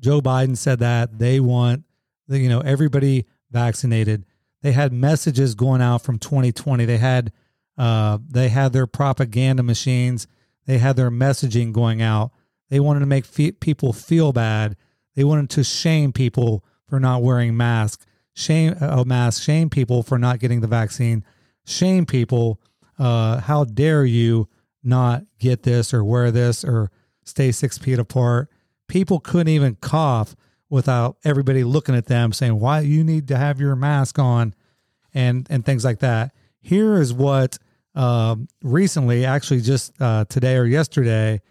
Joe 0.04 0.20
Biden 0.20 0.58
said 0.58 0.80
that 0.80 1.18
they 1.18 1.40
want 1.40 1.86
you 2.28 2.50
know 2.50 2.60
everybody 2.60 3.26
vaccinated. 3.52 4.26
They 4.62 4.74
had 4.74 4.92
messages 4.92 5.56
going 5.56 5.82
out 5.82 6.02
from 6.02 6.20
2020. 6.20 6.84
They 6.84 6.98
had 6.98 7.32
uh, 7.78 8.18
they 8.30 8.50
had 8.50 8.74
their 8.74 8.86
propaganda 8.86 9.64
machines. 9.64 10.28
They 10.66 10.78
had 10.78 10.98
their 10.98 11.10
messaging 11.10 11.72
going 11.72 12.02
out. 12.02 12.32
They 12.70 12.82
wanted 12.82 13.00
to 13.00 13.06
make 13.06 13.26
fe- 13.26 13.54
people 13.54 13.94
feel 13.94 14.34
bad. 14.34 14.76
They 15.16 15.24
wanted 15.24 15.50
to 15.52 15.64
shame 15.64 16.12
people 16.12 16.66
for 16.90 17.00
not 17.00 17.24
wearing 17.24 17.56
masks, 17.56 18.06
shame 18.34 18.76
a 18.82 19.00
uh, 19.00 19.04
mask, 19.06 19.42
shame 19.42 19.70
people 19.70 20.04
for 20.04 20.20
not 20.20 20.40
getting 20.40 20.60
the 20.60 20.68
vaccine, 20.68 21.24
shame 21.66 22.06
people. 22.06 22.60
Uh, 22.98 23.40
how 23.42 23.64
dare 23.64 24.06
you 24.06 24.48
not 24.84 25.24
get 25.40 25.64
this 25.64 25.94
or 25.94 26.04
wear 26.04 26.32
this 26.32 26.64
or 26.64 26.92
stay 27.24 27.52
six 27.52 27.78
feet 27.78 28.00
apart? 28.00 28.50
people 28.94 29.20
couldn't 29.20 29.48
even 29.48 29.76
cough 29.82 30.36
without 30.70 31.18
everybody 31.24 31.64
looking 31.64 31.96
at 31.96 32.06
them 32.06 32.32
saying, 32.32 32.60
why 32.60 32.80
you 32.80 33.04
need 33.04 33.28
to 33.28 33.38
have 33.38 33.60
your 33.60 33.76
mask 33.76 34.20
on 34.20 34.54
and, 35.14 35.48
and 35.50 35.66
things 35.66 35.84
like 35.84 35.98
that. 35.98 36.32
Here 36.62 36.96
is 37.02 37.12
what 37.12 37.58
uh, 37.96 38.36
recently, 38.62 39.26
actually 39.26 39.62
just 39.62 40.00
uh, 40.00 40.26
today 40.26 40.58
or 40.58 40.66
yesterday, 40.66 41.42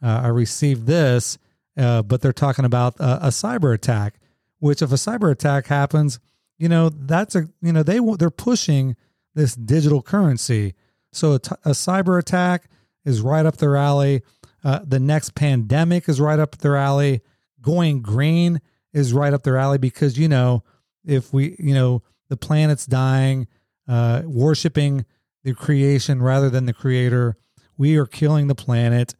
uh, 0.00 0.20
I 0.24 0.28
received 0.28 0.86
this, 0.86 1.38
uh, 1.76 2.02
but 2.02 2.20
they're 2.20 2.32
talking 2.32 2.64
about 2.64 2.94
a, 3.00 3.26
a 3.26 3.28
cyber 3.28 3.74
attack, 3.74 4.20
which 4.60 4.80
if 4.80 4.92
a 4.92 4.96
cyber 4.96 5.30
attack 5.30 5.66
happens, 5.66 6.20
you 6.58 6.68
know, 6.68 6.88
that's 6.88 7.34
a, 7.34 7.48
you 7.60 7.72
know, 7.72 7.82
they, 7.82 7.98
they're 8.16 8.30
pushing 8.30 8.94
this 9.34 9.56
digital 9.56 10.02
currency. 10.02 10.74
So 11.12 11.34
a, 11.34 11.38
t- 11.38 11.54
a 11.64 11.70
cyber 11.70 12.18
attack 12.18 12.68
is 13.04 13.20
right 13.20 13.44
up 13.44 13.58
their 13.58 13.76
alley. 13.76 14.22
Uh, 14.64 14.80
the 14.84 15.00
next 15.00 15.34
pandemic 15.34 16.08
is 16.08 16.20
right 16.20 16.38
up 16.38 16.58
their 16.58 16.76
alley. 16.76 17.20
Going 17.60 18.02
green 18.02 18.60
is 18.92 19.12
right 19.12 19.32
up 19.32 19.42
their 19.42 19.56
alley 19.56 19.78
because, 19.78 20.18
you 20.18 20.28
know, 20.28 20.62
if 21.04 21.32
we, 21.32 21.56
you 21.58 21.74
know, 21.74 22.02
the 22.28 22.36
planet's 22.36 22.86
dying, 22.86 23.46
uh, 23.88 24.22
worshiping 24.24 25.04
the 25.44 25.54
creation 25.54 26.22
rather 26.22 26.48
than 26.48 26.66
the 26.66 26.72
creator, 26.72 27.36
we 27.76 27.96
are 27.96 28.06
killing 28.06 28.46
the 28.46 28.54
planet. 28.54 29.14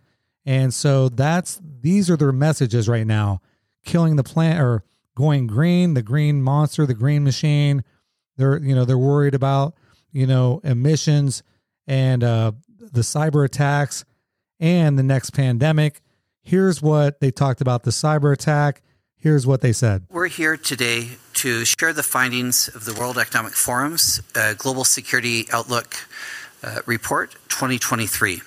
And 0.46 0.72
so 0.72 1.08
that's, 1.08 1.60
these 1.80 2.10
are 2.10 2.16
their 2.16 2.32
messages 2.32 2.88
right 2.88 3.06
now 3.06 3.40
killing 3.84 4.16
the 4.16 4.22
planet 4.22 4.60
or 4.60 4.84
going 5.16 5.46
green, 5.46 5.94
the 5.94 6.02
green 6.02 6.42
monster, 6.42 6.86
the 6.86 6.94
green 6.94 7.24
machine. 7.24 7.84
They're, 8.36 8.58
you 8.58 8.74
know, 8.74 8.84
they're 8.84 8.96
worried 8.96 9.34
about, 9.34 9.74
you 10.12 10.26
know, 10.26 10.60
emissions 10.64 11.42
and 11.86 12.22
uh, 12.22 12.52
the 12.78 13.00
cyber 13.00 13.44
attacks 13.44 14.04
and 14.60 14.98
the 14.98 15.02
next 15.02 15.30
pandemic. 15.30 16.00
Here's 16.42 16.82
what 16.82 17.20
they 17.20 17.30
talked 17.30 17.60
about 17.60 17.84
the 17.84 17.90
cyber 17.90 18.32
attack. 18.32 18.82
Here's 19.16 19.46
what 19.46 19.60
they 19.60 19.72
said. 19.72 20.04
We're 20.10 20.26
here 20.26 20.56
today 20.56 21.10
to 21.34 21.64
share 21.64 21.92
the 21.92 22.02
findings 22.02 22.68
of 22.68 22.84
the 22.84 22.94
World 22.94 23.18
Economic 23.18 23.52
Forum's 23.52 24.20
uh, 24.34 24.54
Global 24.54 24.84
Security 24.84 25.46
Outlook 25.52 25.94
uh, 26.62 26.80
Report 26.86 27.32
2023. 27.48 28.42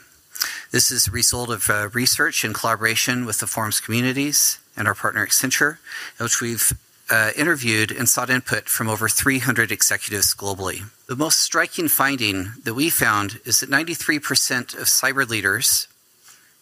This 0.71 0.91
is 0.91 1.07
a 1.07 1.11
result 1.11 1.49
of 1.49 1.69
uh, 1.69 1.89
research 1.93 2.43
in 2.43 2.53
collaboration 2.53 3.25
with 3.25 3.39
the 3.39 3.47
forum's 3.47 3.79
communities 3.79 4.59
and 4.75 4.87
our 4.87 4.95
partner 4.95 5.25
Accenture, 5.25 5.77
in 6.19 6.25
which 6.25 6.41
we've 6.41 6.73
uh, 7.09 7.31
interviewed 7.35 7.91
and 7.91 8.09
sought 8.09 8.29
input 8.29 8.67
from 8.67 8.89
over 8.89 9.07
300 9.07 9.71
executives 9.71 10.33
globally. 10.33 10.89
The 11.07 11.15
most 11.15 11.39
striking 11.39 11.87
finding 11.87 12.53
that 12.63 12.73
we 12.73 12.89
found 12.89 13.39
is 13.45 13.59
that 13.59 13.69
93% 13.69 14.73
of 14.73 14.87
cyber 14.87 15.27
leaders 15.27 15.87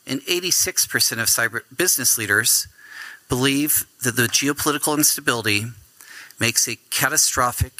and 0.05 0.21
86% 0.21 1.13
of 1.13 1.27
cyber 1.27 1.61
business 1.75 2.17
leaders 2.17 2.67
believe 3.29 3.85
that 4.03 4.15
the 4.15 4.23
geopolitical 4.23 4.97
instability 4.97 5.65
makes 6.39 6.67
a 6.67 6.75
catastrophic 6.89 7.73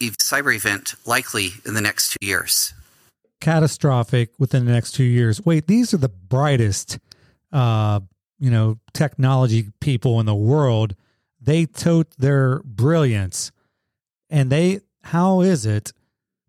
cyber 0.00 0.54
event 0.54 0.94
likely 1.04 1.50
in 1.66 1.74
the 1.74 1.80
next 1.80 2.12
two 2.12 2.26
years. 2.26 2.72
Catastrophic 3.40 4.30
within 4.38 4.64
the 4.64 4.72
next 4.72 4.92
two 4.92 5.04
years. 5.04 5.44
Wait, 5.44 5.66
these 5.66 5.92
are 5.94 5.98
the 5.98 6.08
brightest, 6.08 6.98
uh, 7.52 8.00
you 8.38 8.50
know, 8.50 8.78
technology 8.92 9.70
people 9.80 10.20
in 10.20 10.26
the 10.26 10.34
world. 10.34 10.94
They 11.40 11.66
tote 11.66 12.16
their 12.18 12.60
brilliance, 12.60 13.52
and 14.28 14.50
they. 14.50 14.80
How 15.02 15.40
is 15.40 15.64
it 15.64 15.94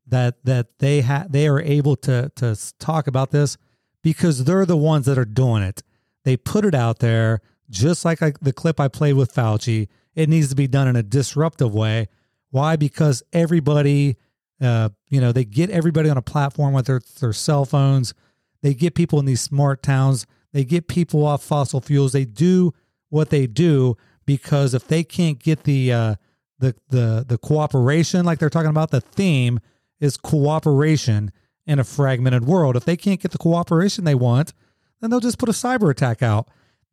that 0.07 0.43
that 0.43 0.79
they 0.79 1.01
have 1.01 1.31
they 1.31 1.48
are 1.48 1.62
able 1.62 1.95
to 1.98 2.31
to 2.36 2.57
talk 2.79 3.07
about 3.07 3.31
this? 3.31 3.57
because 4.01 4.43
they're 4.45 4.65
the 4.65 4.77
ones 4.77 5.05
that 5.05 5.17
are 5.17 5.25
doing 5.25 5.63
it. 5.63 5.83
They 6.24 6.38
put 6.38 6.65
it 6.65 6.75
out 6.75 7.00
there, 7.00 7.41
just 7.69 8.05
like 8.05 8.21
I, 8.21 8.33
the 8.41 8.53
clip 8.53 8.79
I 8.79 8.88
played 8.88 9.13
with 9.13 9.33
Fauci. 9.33 9.88
It 10.15 10.29
needs 10.29 10.50
to 10.50 10.55
be 10.55 10.67
done 10.67 10.88
in 10.88 10.95
a 10.95 11.03
disruptive 11.03 11.74
way. 11.74 12.07
Why? 12.50 12.75
Because 12.75 13.24
everybody, 13.31 14.17
uh, 14.60 14.89
you 15.10 15.21
know, 15.21 15.31
they 15.31 15.45
get 15.45 15.69
everybody 15.69 16.10
on 16.10 16.17
a 16.17 16.21
platform 16.21 16.74
with 16.74 16.88
their, 16.88 17.01
their 17.19 17.33
cell 17.33 17.65
phones. 17.65 18.13
They 18.62 18.74
get 18.74 18.93
people 18.93 19.19
in 19.19 19.25
these 19.25 19.41
smart 19.41 19.81
towns. 19.81 20.27
They 20.51 20.65
get 20.65 20.88
people 20.88 21.25
off 21.25 21.43
fossil 21.43 21.81
fuels. 21.81 22.12
They 22.12 22.25
do 22.25 22.74
what 23.10 23.29
they 23.29 23.48
do 23.48 23.95
because 24.25 24.74
if 24.74 24.88
they 24.88 25.04
can't 25.04 25.40
get 25.40 25.63
the 25.63 25.92
uh, 25.92 26.16
the 26.60 26.75
the 26.90 27.25
the 27.28 27.38
cooperation, 27.38 28.25
like 28.25 28.40
they're 28.40 28.50
talking 28.50 28.70
about, 28.70 28.92
the 28.92 29.01
theme 29.01 29.60
is 30.00 30.18
cooperation 30.18 31.32
in 31.66 31.80
a 31.80 31.84
fragmented 31.84 32.46
world. 32.46 32.75
If 32.75 32.86
they 32.86 32.98
can't 32.98 33.22
get 33.22 33.32
the 33.32 33.38
cooperation 33.38 34.04
they 34.04 34.16
want, 34.16 34.54
then 35.00 35.10
they'll 35.10 35.20
just 35.20 35.38
put 35.38 35.50
a 35.50 35.54
cyber 35.54 35.90
attack 35.92 36.22
out. 36.22 36.50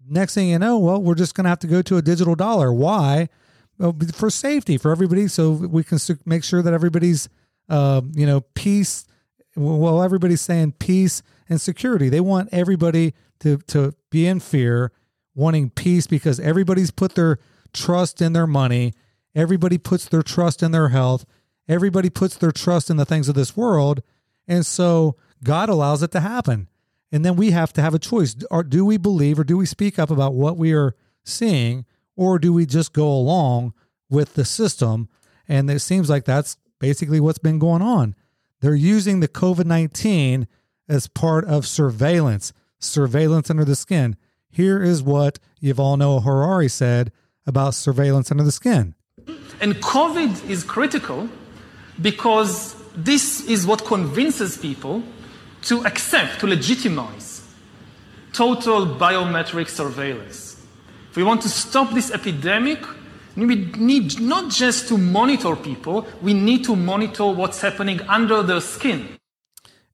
Next 0.07 0.35
thing 0.35 0.49
you 0.49 0.59
know, 0.59 0.79
well, 0.79 1.03
we're 1.03 1.15
just 1.15 1.35
going 1.35 1.45
to 1.45 1.51
have 1.51 1.59
to 1.61 1.67
go 1.67 1.83
to 1.83 1.97
a 1.97 2.03
digital 2.03 2.35
dollar. 2.35 2.73
Why? 2.73 3.29
Well, 3.79 3.97
for 4.15 4.31
safety 4.31 4.79
for 4.79 4.91
everybody, 4.91 5.29
so 5.29 5.51
we 5.51 5.85
can 5.85 5.99
make 6.25 6.43
sure 6.43 6.63
that 6.63 6.73
everybody's, 6.73 7.29
uh, 7.69 8.01
you 8.15 8.27
know, 8.27 8.41
peace. 8.55 9.07
Well, 9.55 10.03
everybody's 10.03 10.41
saying 10.41 10.73
peace 10.79 11.23
and 11.49 11.61
security. 11.61 12.09
They 12.09 12.21
want 12.21 12.49
everybody 12.53 13.15
to 13.41 13.59
to 13.69 13.95
be 14.11 14.27
in 14.27 14.41
fear, 14.41 14.93
wanting 15.39 15.71
peace 15.71 16.07
because 16.07 16.41
everybody's 16.41 16.91
put 16.91 17.15
their 17.15 17.39
trust 17.73 18.21
in 18.21 18.33
their 18.33 18.47
money. 18.47 18.93
Everybody 19.35 19.79
puts 19.79 20.07
their 20.07 20.23
trust 20.23 20.63
in 20.63 20.73
their 20.73 20.89
health. 20.89 21.25
Everybody 21.69 22.11
puts 22.11 22.37
their 22.37 22.53
trust 22.53 22.91
in 22.91 22.97
the 22.97 23.05
things 23.05 23.29
of 23.29 23.35
this 23.35 23.57
world 23.57 24.03
and 24.49 24.65
so 24.65 25.17
God 25.45 25.69
allows 25.69 26.03
it 26.03 26.11
to 26.13 26.21
happen. 26.21 26.69
And 27.13 27.25
then 27.25 27.37
we 27.37 27.53
have 27.53 27.73
to 27.75 27.83
have 27.83 27.95
a 27.95 27.99
choice. 27.99 28.35
Do 28.35 28.85
we 28.85 28.97
believe 28.97 29.39
or 29.39 29.45
do 29.45 29.57
we 29.57 29.67
speak 29.67 29.99
up 29.99 30.11
about 30.11 30.35
what 30.35 30.57
we 30.57 30.73
are 30.73 30.97
seeing 31.25 31.85
or 32.17 32.39
do 32.39 32.53
we 32.53 32.67
just 32.67 32.93
go 32.93 33.07
along 33.07 33.75
with 34.11 34.35
the 34.35 34.45
system? 34.45 35.09
And 35.47 35.71
it 35.71 35.81
seems 35.81 36.11
like 36.11 36.25
that's 36.25 36.57
basically 36.81 37.21
what's 37.21 37.39
been 37.39 37.59
going 37.59 37.83
on. 37.83 38.15
They're 38.61 38.75
using 38.75 39.21
the 39.21 39.29
COVID 39.29 39.67
19 39.67 40.49
as 40.89 41.07
part 41.07 41.45
of 41.45 41.67
surveillance, 41.67 42.53
surveillance 42.81 43.51
under 43.51 43.65
the 43.65 43.77
skin. 43.77 44.17
Here 44.51 44.83
is 44.83 45.03
what 45.03 45.39
Noah 45.63 46.21
Harari 46.21 46.69
said 46.69 47.13
about 47.47 47.75
surveillance 47.75 48.31
under 48.31 48.45
the 48.45 48.53
skin. 48.53 48.95
And 49.61 49.75
COVID 49.77 50.49
is 50.49 50.65
critical 50.65 51.29
because 52.01 52.75
this 52.95 53.41
is 53.47 53.67
what 53.67 53.85
convinces 53.85 54.57
people 54.57 55.03
to 55.63 55.85
accept, 55.85 56.41
to 56.41 56.47
legitimize 56.47 57.43
total 58.33 58.87
biometric 58.87 59.69
surveillance. 59.69 60.61
If 61.11 61.17
we 61.17 61.25
want 61.25 61.43
to 61.43 61.49
stop 61.49 61.93
this 61.93 62.11
epidemic, 62.11 62.79
we 63.37 63.57
need 63.77 64.21
not 64.21 64.51
just 64.51 64.89
to 64.89 64.99
monitor 64.99 65.57
people, 65.57 66.07
we 66.23 66.35
need 66.35 66.65
to 66.65 66.77
monitor 66.77 67.27
what's 67.27 67.61
happening 67.61 68.01
under 68.03 68.43
their 68.43 68.61
skin. 68.61 69.09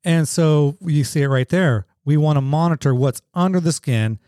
And 0.03 0.29
so 0.29 0.77
you 0.81 1.05
see 1.05 1.23
it 1.23 1.29
right 1.29 1.49
there. 1.49 1.87
We 2.05 2.17
want 2.17 2.37
to 2.37 2.43
monitor 2.43 2.95
what's 2.95 3.23
under 3.33 3.61
the 3.61 3.73
skin. 3.73 4.19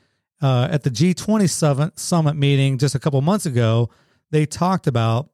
Uh, 0.43 0.69
at 0.71 0.83
the 0.83 0.91
G20 0.91 1.99
summit 1.99 2.37
meeting 2.37 2.77
just 2.77 2.95
a 2.95 2.99
couple 2.99 3.21
months 3.23 3.47
ago, 3.47 3.89
they 4.31 4.45
talked 4.45 4.87
about 4.87 5.31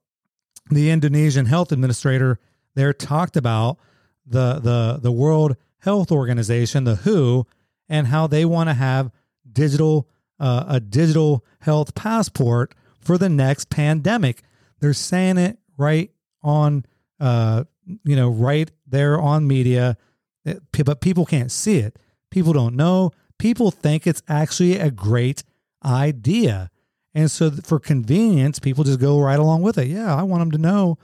the 0.71 0.91
Indonesian 0.91 1.47
health 1.47 1.73
administrator 1.73 2.39
there 2.75 2.93
talked 2.93 3.37
about 3.37 3.79
the 4.27 4.55
the 4.55 4.99
the 5.03 5.13
World 5.13 5.57
Health 5.79 6.11
Organization, 6.11 6.85
the 6.85 6.97
WHO, 6.97 7.47
and 7.89 8.07
how 8.07 8.27
they 8.27 8.45
want 8.45 8.69
to 8.69 8.75
have 8.75 9.11
digital 9.51 10.09
uh, 10.39 10.65
a 10.69 10.81
digital 10.81 11.45
health 11.61 11.95
passport 11.95 12.75
for 13.01 13.19
the 13.19 13.29
next 13.29 13.71
pandemic. 13.71 14.43
They're 14.81 14.95
saying 14.95 15.39
it 15.39 15.59
right 15.77 16.11
on 16.43 16.85
uh, 17.21 17.65
you 18.05 18.17
know 18.17 18.29
right 18.29 18.71
there 18.87 19.21
on 19.21 19.47
media, 19.47 19.97
but 20.45 21.01
people 21.01 21.27
can't 21.27 21.53
see 21.53 21.79
it. 21.79 21.99
People 22.31 22.53
don't 22.53 22.77
know. 22.77 23.11
People 23.43 23.73
think 23.73 24.07
it's 24.07 24.23
actually 24.29 24.79
a 24.79 24.93
great 24.93 25.43
idea. 25.85 26.71
And 27.13 27.29
so, 27.29 27.51
for 27.51 27.81
convenience, 27.81 28.61
people 28.61 28.85
just 28.85 29.01
go 29.01 29.19
right 29.19 29.39
along 29.39 29.63
with 29.63 29.79
it. 29.79 29.89
Yeah, 29.89 30.15
I 30.15 30.23
want 30.23 30.43
them 30.43 30.53
to 30.53 30.59
know 30.59 30.97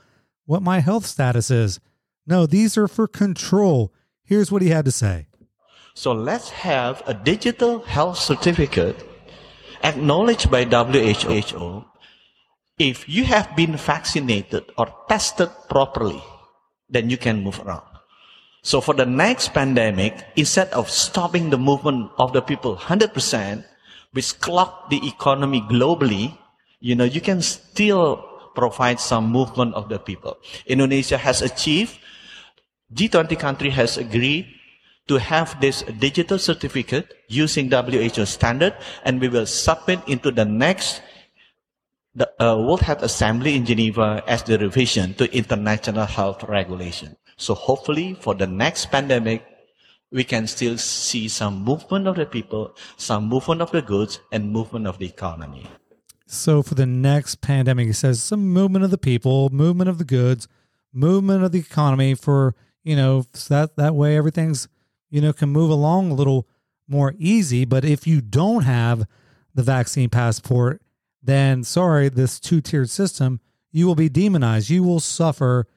what 0.45 0.61
my 0.63 0.79
health 0.79 1.05
status 1.05 1.51
is. 1.51 1.81
No, 2.25 2.45
these 2.45 2.77
are 2.77 2.87
for 2.87 3.09
control. 3.09 3.91
Here's 4.23 4.53
what 4.53 4.61
he 4.61 4.69
had 4.69 4.85
to 4.85 4.91
say. 4.91 5.27
So, 5.93 6.13
let's 6.13 6.49
have 6.51 7.03
a 7.05 7.13
digital 7.13 7.81
health 7.81 8.17
certificate 8.17 8.95
acknowledged 9.83 10.49
by 10.49 10.63
WHO. 10.63 11.83
If 12.79 13.09
you 13.09 13.25
have 13.25 13.53
been 13.57 13.75
vaccinated 13.75 14.63
or 14.77 14.87
tested 15.09 15.49
properly, 15.69 16.23
then 16.87 17.09
you 17.09 17.17
can 17.17 17.43
move 17.43 17.59
around. 17.59 17.88
So, 18.61 18.81
for 18.81 18.93
the 18.93 19.05
next 19.05 19.53
pandemic, 19.53 20.25
instead 20.35 20.69
of 20.71 20.89
stopping 20.89 21.49
the 21.49 21.57
movement 21.57 22.11
of 22.17 22.33
the 22.33 22.41
people 22.41 22.75
100%, 22.75 23.63
which 24.11 24.39
clock 24.39 24.89
the 24.89 24.99
economy 25.07 25.61
globally, 25.61 26.37
you 26.79 26.95
know, 26.95 27.05
you 27.05 27.21
can 27.21 27.41
still 27.41 28.25
provide 28.55 28.99
some 28.99 29.31
movement 29.31 29.73
of 29.75 29.87
the 29.87 29.99
people. 29.99 30.37
Indonesia 30.65 31.17
has 31.17 31.41
achieved, 31.41 31.97
G20 32.93 33.39
country 33.39 33.69
has 33.69 33.97
agreed 33.97 34.47
to 35.07 35.17
have 35.17 35.59
this 35.61 35.81
digital 35.97 36.37
certificate 36.37 37.13
using 37.27 37.69
WHO 37.71 38.25
standard, 38.25 38.75
and 39.03 39.21
we 39.21 39.29
will 39.29 39.45
submit 39.45 39.99
into 40.07 40.31
the 40.31 40.45
next 40.45 41.01
the 42.15 42.27
uh, 42.41 42.57
World 42.57 42.81
Health 42.81 43.03
Assembly 43.03 43.55
in 43.55 43.65
Geneva 43.65 44.23
as 44.27 44.43
the 44.43 44.57
revision 44.57 45.13
to 45.15 45.31
international 45.31 46.05
health 46.05 46.43
regulation. 46.43 47.15
So 47.39 47.55
hopefully 47.55 48.15
for 48.19 48.35
the 48.35 48.45
next 48.45 48.91
pandemic, 48.91 49.45
we 50.11 50.25
can 50.25 50.45
still 50.45 50.77
see 50.77 51.29
some 51.29 51.63
movement 51.63 52.05
of 52.05 52.17
the 52.17 52.25
people, 52.25 52.75
some 52.97 53.29
movement 53.29 53.61
of 53.61 53.71
the 53.71 53.81
goods, 53.81 54.19
and 54.31 54.51
movement 54.51 54.87
of 54.87 54.97
the 54.97 55.05
economy. 55.05 55.65
So 56.27 56.61
for 56.61 56.75
the 56.75 56.85
next 56.85 57.41
pandemic, 57.41 57.87
he 57.87 57.93
says 57.93 58.21
some 58.21 58.49
movement 58.49 58.83
of 58.83 58.91
the 58.91 58.97
people, 58.97 59.49
movement 59.51 59.89
of 59.89 59.99
the 59.99 60.03
goods, 60.03 60.49
movement 60.91 61.43
of 61.43 61.53
the 61.53 61.59
economy 61.59 62.13
for, 62.13 62.55
you 62.83 62.95
know, 62.95 63.25
so 63.33 63.53
that, 63.53 63.77
that 63.77 63.95
way 63.95 64.17
everything's, 64.17 64.67
you 65.09 65.21
know, 65.21 65.31
can 65.31 65.49
move 65.49 65.69
along 65.69 66.11
a 66.11 66.15
little 66.15 66.45
more 66.89 67.15
easy. 67.17 67.63
But 67.63 67.85
if 67.85 68.05
you 68.05 68.19
don't 68.19 68.63
have 68.63 69.07
the 69.55 69.63
vaccine 69.63 70.09
passport, 70.09 70.81
then 71.23 71.63
sorry, 71.63 72.09
this 72.09 72.37
two 72.37 72.59
tiered 72.59 72.89
system, 72.89 73.39
you 73.71 73.87
will 73.87 73.95
be 73.95 74.09
demonized. 74.09 74.69
You 74.69 74.83
will 74.83 74.99
suffer 74.99 75.67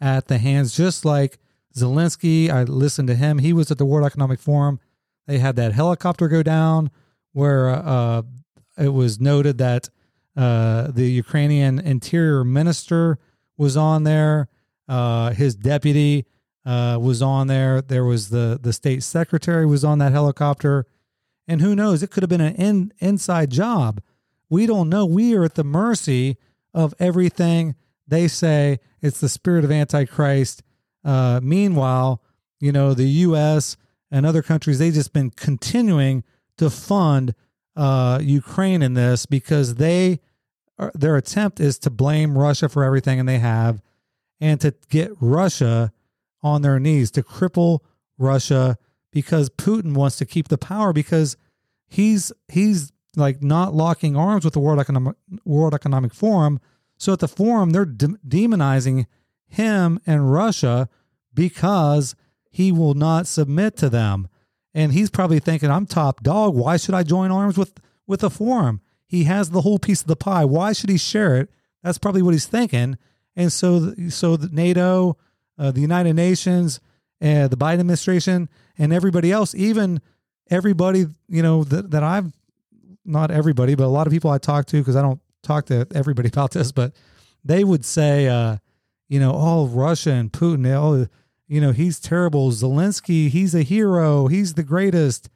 at 0.00 0.28
the 0.28 0.38
hands, 0.38 0.76
just 0.76 1.04
like 1.04 1.38
Zelensky, 1.74 2.50
I 2.50 2.64
listened 2.64 3.08
to 3.08 3.14
him. 3.14 3.38
He 3.38 3.52
was 3.52 3.70
at 3.70 3.78
the 3.78 3.84
World 3.84 4.06
Economic 4.06 4.40
Forum. 4.40 4.80
They 5.26 5.38
had 5.38 5.56
that 5.56 5.72
helicopter 5.72 6.28
go 6.28 6.42
down 6.42 6.90
where 7.32 7.68
uh, 7.68 8.22
it 8.76 8.88
was 8.88 9.20
noted 9.20 9.58
that 9.58 9.88
uh, 10.36 10.90
the 10.90 11.10
Ukrainian 11.10 11.78
interior 11.78 12.44
minister 12.44 13.18
was 13.56 13.76
on 13.76 14.04
there. 14.04 14.48
Uh, 14.88 15.30
his 15.30 15.54
deputy 15.54 16.26
uh, 16.64 16.98
was 17.00 17.22
on 17.22 17.46
there. 17.46 17.80
There 17.82 18.04
was 18.04 18.30
the 18.30 18.58
the 18.60 18.72
state 18.72 19.02
secretary 19.02 19.66
was 19.66 19.84
on 19.84 19.98
that 19.98 20.12
helicopter, 20.12 20.86
and 21.46 21.60
who 21.60 21.76
knows? 21.76 22.02
It 22.02 22.10
could 22.10 22.22
have 22.22 22.30
been 22.30 22.40
an 22.40 22.54
in, 22.56 22.92
inside 22.98 23.50
job. 23.50 24.02
We 24.48 24.66
don't 24.66 24.88
know. 24.88 25.04
We 25.06 25.34
are 25.36 25.44
at 25.44 25.54
the 25.54 25.64
mercy 25.64 26.36
of 26.74 26.94
everything 26.98 27.76
they 28.10 28.28
say. 28.28 28.80
It's 29.00 29.20
the 29.20 29.28
spirit 29.28 29.64
of 29.64 29.72
Antichrist 29.72 30.62
uh, 31.04 31.40
meanwhile, 31.42 32.22
you 32.58 32.72
know, 32.72 32.94
the 32.94 33.08
U.S. 33.08 33.76
and 34.10 34.26
other 34.26 34.42
countries, 34.42 34.78
they've 34.78 34.92
just 34.92 35.12
been 35.12 35.30
continuing 35.30 36.24
to 36.58 36.70
fund 36.70 37.34
uh, 37.76 38.18
Ukraine 38.22 38.82
in 38.82 38.94
this 38.94 39.26
because 39.26 39.76
they 39.76 40.20
are, 40.78 40.92
their 40.94 41.16
attempt 41.16 41.60
is 41.60 41.78
to 41.80 41.90
blame 41.90 42.36
Russia 42.36 42.68
for 42.68 42.84
everything, 42.84 43.18
and 43.18 43.28
they 43.28 43.38
have, 43.38 43.82
and 44.40 44.60
to 44.60 44.74
get 44.88 45.12
Russia 45.20 45.92
on 46.42 46.62
their 46.62 46.78
knees 46.78 47.10
to 47.12 47.22
cripple 47.22 47.80
Russia 48.18 48.76
because 49.12 49.50
Putin 49.50 49.94
wants 49.94 50.16
to 50.16 50.26
keep 50.26 50.48
the 50.48 50.58
power 50.58 50.92
because 50.92 51.36
he's 51.86 52.32
he's 52.48 52.92
like 53.16 53.42
not 53.42 53.74
locking 53.74 54.16
arms 54.16 54.44
with 54.44 54.54
the 54.54 54.60
World 54.60 54.78
Economic 54.78 55.16
World 55.44 55.74
Economic 55.74 56.14
Forum. 56.14 56.60
So 57.00 57.14
at 57.14 57.20
the 57.20 57.28
forum, 57.28 57.70
they're 57.70 57.86
de- 57.86 58.18
demonizing 58.28 59.06
him 59.46 60.00
and 60.06 60.30
Russia 60.30 60.90
because 61.32 62.14
he 62.50 62.70
will 62.70 62.92
not 62.92 63.26
submit 63.26 63.74
to 63.78 63.88
them. 63.88 64.28
And 64.74 64.92
he's 64.92 65.08
probably 65.08 65.38
thinking, 65.38 65.70
I'm 65.70 65.86
top 65.86 66.22
dog. 66.22 66.54
Why 66.54 66.76
should 66.76 66.94
I 66.94 67.02
join 67.02 67.30
arms 67.30 67.56
with, 67.56 67.80
with 68.06 68.22
a 68.22 68.28
forum? 68.28 68.82
He 69.06 69.24
has 69.24 69.48
the 69.50 69.62
whole 69.62 69.78
piece 69.78 70.02
of 70.02 70.08
the 70.08 70.14
pie. 70.14 70.44
Why 70.44 70.74
should 70.74 70.90
he 70.90 70.98
share 70.98 71.38
it? 71.38 71.50
That's 71.82 71.96
probably 71.96 72.20
what 72.20 72.34
he's 72.34 72.46
thinking. 72.46 72.98
And 73.34 73.50
so, 73.50 73.94
so 74.10 74.36
the 74.36 74.54
NATO, 74.54 75.16
uh, 75.58 75.70
the 75.70 75.80
United 75.80 76.14
Nations, 76.14 76.80
uh, 77.22 77.48
the 77.48 77.56
Biden 77.56 77.80
administration, 77.80 78.50
and 78.76 78.92
everybody 78.92 79.32
else, 79.32 79.54
even 79.54 80.02
everybody, 80.50 81.06
you 81.28 81.42
know, 81.42 81.64
that, 81.64 81.92
that 81.92 82.02
I've 82.02 82.30
not 83.06 83.30
everybody, 83.30 83.74
but 83.74 83.84
a 83.84 83.88
lot 83.88 84.06
of 84.06 84.12
people 84.12 84.30
I 84.30 84.36
talk 84.36 84.66
to, 84.66 84.78
because 84.78 84.96
I 84.96 85.02
don't 85.02 85.20
talk 85.50 85.66
to 85.66 85.86
everybody 85.94 86.28
about 86.32 86.52
this, 86.52 86.72
but 86.72 86.94
they 87.44 87.64
would 87.64 87.84
say, 87.84 88.28
uh, 88.28 88.58
you 89.08 89.18
know, 89.18 89.32
oh, 89.34 89.66
Russia 89.66 90.12
and 90.12 90.32
Putin, 90.32 90.66
oh, 90.66 91.06
you 91.48 91.60
know, 91.60 91.72
he's 91.72 91.98
terrible. 91.98 92.52
Zelensky, 92.52 93.28
he's 93.28 93.54
a 93.54 93.62
hero. 93.62 94.28
He's 94.28 94.54
the 94.54 94.62
greatest. 94.62 95.28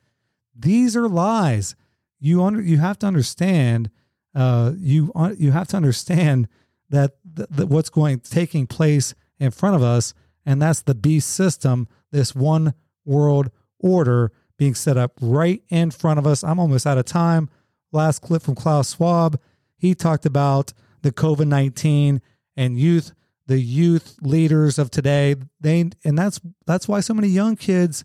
These 0.56 0.96
are 0.96 1.08
lies. 1.08 1.74
You 2.20 2.44
under, 2.44 2.62
you 2.62 2.78
have 2.78 2.98
to 3.00 3.06
understand. 3.06 3.90
Uh, 4.34 4.72
you 4.78 5.12
you 5.38 5.50
have 5.50 5.68
to 5.68 5.76
understand 5.76 6.48
that, 6.90 7.16
that 7.24 7.68
what's 7.68 7.90
going 7.90 8.20
taking 8.20 8.66
place 8.66 9.14
in 9.38 9.50
front 9.50 9.74
of 9.76 9.82
us, 9.82 10.14
and 10.46 10.62
that's 10.62 10.82
the 10.82 10.94
beast 10.94 11.30
system. 11.30 11.88
This 12.12 12.34
one 12.34 12.74
world 13.04 13.50
order 13.80 14.30
being 14.56 14.74
set 14.74 14.96
up 14.96 15.12
right 15.20 15.62
in 15.68 15.90
front 15.90 16.18
of 16.18 16.26
us. 16.26 16.44
I'm 16.44 16.60
almost 16.60 16.86
out 16.86 16.98
of 16.98 17.04
time. 17.04 17.48
Last 17.92 18.20
clip 18.22 18.42
from 18.42 18.54
Klaus 18.54 18.94
Schwab. 18.94 19.38
He 19.84 19.94
talked 19.94 20.24
about 20.24 20.72
the 21.02 21.12
COVID 21.12 21.46
19 21.46 22.22
and 22.56 22.78
youth 22.78 23.12
the 23.46 23.60
youth 23.60 24.16
leaders 24.22 24.78
of 24.78 24.90
today. 24.90 25.36
They 25.60 25.90
and 26.02 26.16
that's 26.16 26.40
that's 26.64 26.88
why 26.88 27.00
so 27.00 27.12
many 27.12 27.28
young 27.28 27.56
kids 27.56 28.02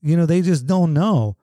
you 0.00 0.16
know 0.16 0.24
they 0.24 0.40
just 0.40 0.68
don't 0.68 0.92
know. 0.92 1.36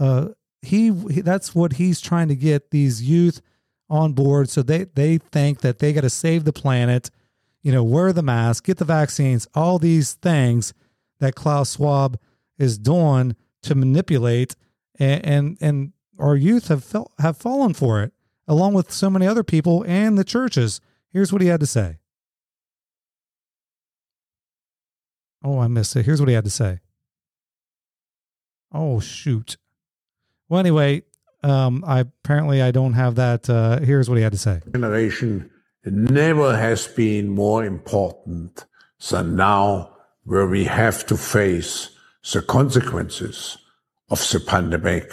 Uh 0.00 0.30
he, 0.60 0.90
that's 0.90 1.54
what 1.54 1.74
he's 1.74 2.00
trying 2.00 2.26
to 2.26 2.34
get 2.34 2.72
these 2.72 3.00
youth 3.00 3.40
on 3.88 4.12
board 4.12 4.50
so 4.50 4.60
they 4.60 4.86
they 4.96 5.18
think 5.18 5.60
that 5.60 5.78
they 5.78 5.92
got 5.92 6.00
to 6.00 6.10
save 6.10 6.42
the 6.42 6.52
planet 6.52 7.08
you 7.62 7.70
know 7.70 7.84
wear 7.84 8.12
the 8.12 8.24
mask 8.24 8.64
get 8.64 8.78
the 8.78 8.84
vaccines 8.84 9.46
all 9.54 9.78
these 9.78 10.14
things 10.14 10.74
that 11.20 11.36
Klaus 11.36 11.76
Schwab 11.76 12.18
is 12.58 12.76
doing 12.76 13.36
to 13.62 13.76
manipulate 13.76 14.56
and 14.98 15.24
and, 15.24 15.58
and 15.60 15.92
our 16.18 16.34
youth 16.34 16.66
have 16.66 16.82
felt 16.82 17.12
have 17.20 17.36
fallen 17.36 17.72
for 17.72 18.02
it 18.02 18.12
along 18.48 18.74
with 18.74 18.90
so 18.90 19.08
many 19.08 19.26
other 19.26 19.44
people 19.44 19.84
and 19.86 20.18
the 20.18 20.24
churches 20.24 20.80
here's 21.12 21.32
what 21.32 21.40
he 21.40 21.48
had 21.48 21.60
to 21.60 21.66
say 21.66 21.98
Oh, 25.42 25.58
I 25.60 25.68
missed 25.68 25.94
it. 25.96 26.04
Here's 26.04 26.20
what 26.20 26.28
he 26.28 26.34
had 26.34 26.44
to 26.44 26.50
say. 26.50 26.80
Oh 28.72 29.00
shoot. 29.00 29.56
Well, 30.48 30.60
anyway, 30.60 31.02
um, 31.42 31.84
I 31.86 32.00
apparently 32.00 32.60
I 32.62 32.70
don't 32.70 32.94
have 32.94 33.14
that. 33.16 33.48
Uh, 33.48 33.80
here's 33.80 34.08
what 34.08 34.16
he 34.16 34.22
had 34.22 34.32
to 34.32 34.38
say. 34.38 34.60
Generation 34.72 35.50
never 35.84 36.56
has 36.56 36.86
been 36.88 37.28
more 37.28 37.64
important 37.64 38.66
than 39.10 39.36
now, 39.36 39.96
where 40.24 40.46
we 40.46 40.64
have 40.64 41.06
to 41.06 41.16
face 41.16 41.90
the 42.32 42.42
consequences 42.42 43.56
of 44.10 44.18
the 44.30 44.40
pandemic 44.40 45.12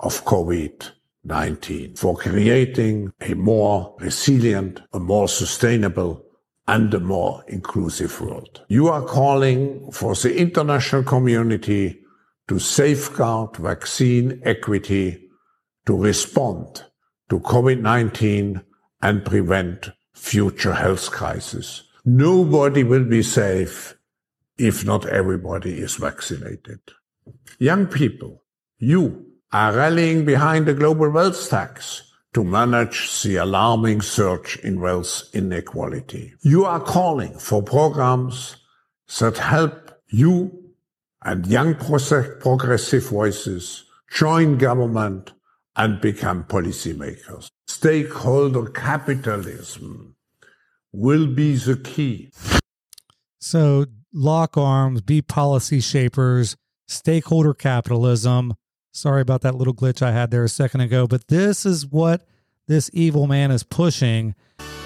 of 0.00 0.24
COVID 0.24 0.90
19 1.28 1.94
for 1.94 2.16
creating 2.16 3.12
a 3.20 3.34
more 3.34 3.94
resilient, 4.00 4.80
a 4.92 4.98
more 4.98 5.28
sustainable, 5.28 6.24
and 6.66 6.92
a 6.92 7.00
more 7.00 7.44
inclusive 7.48 8.20
world. 8.20 8.64
You 8.68 8.88
are 8.88 9.02
calling 9.02 9.90
for 9.92 10.14
the 10.14 10.36
international 10.36 11.02
community 11.02 12.00
to 12.48 12.58
safeguard 12.58 13.56
vaccine 13.56 14.40
equity 14.44 15.28
to 15.86 15.96
respond 15.96 16.84
to 17.30 17.40
COVID-19 17.40 18.64
and 19.02 19.24
prevent 19.24 19.90
future 20.14 20.74
health 20.74 21.10
crises. 21.10 21.84
Nobody 22.04 22.84
will 22.84 23.04
be 23.04 23.22
safe 23.22 23.96
if 24.58 24.84
not 24.84 25.06
everybody 25.06 25.78
is 25.78 25.96
vaccinated. 25.96 26.80
Young 27.58 27.86
people, 27.86 28.42
you 28.78 29.27
are 29.52 29.72
rallying 29.72 30.24
behind 30.24 30.66
the 30.66 30.74
global 30.74 31.10
wealth 31.10 31.48
tax 31.48 32.12
to 32.34 32.44
manage 32.44 33.22
the 33.22 33.36
alarming 33.36 34.00
surge 34.02 34.58
in 34.62 34.80
wealth 34.80 35.22
inequality. 35.32 36.34
You 36.42 36.64
are 36.64 36.80
calling 36.80 37.38
for 37.38 37.62
programs 37.62 38.56
that 39.18 39.38
help 39.38 39.90
you 40.08 40.52
and 41.22 41.46
young 41.46 41.74
progressive 41.74 43.08
voices 43.08 43.84
join 44.10 44.58
government 44.58 45.32
and 45.76 46.00
become 46.00 46.44
policymakers. 46.44 47.48
Stakeholder 47.66 48.66
capitalism 48.66 50.16
will 50.92 51.26
be 51.26 51.56
the 51.56 51.76
key. 51.76 52.30
So 53.40 53.86
lock 54.12 54.56
arms, 54.56 55.00
be 55.00 55.22
policy 55.22 55.80
shapers, 55.80 56.56
stakeholder 56.86 57.54
capitalism. 57.54 58.54
Sorry 58.98 59.22
about 59.22 59.42
that 59.42 59.54
little 59.54 59.74
glitch 59.74 60.02
I 60.02 60.10
had 60.10 60.32
there 60.32 60.42
a 60.42 60.48
second 60.48 60.80
ago, 60.80 61.06
but 61.06 61.28
this 61.28 61.64
is 61.64 61.86
what 61.86 62.26
this 62.66 62.90
evil 62.92 63.28
man 63.28 63.52
is 63.52 63.62
pushing. 63.62 64.34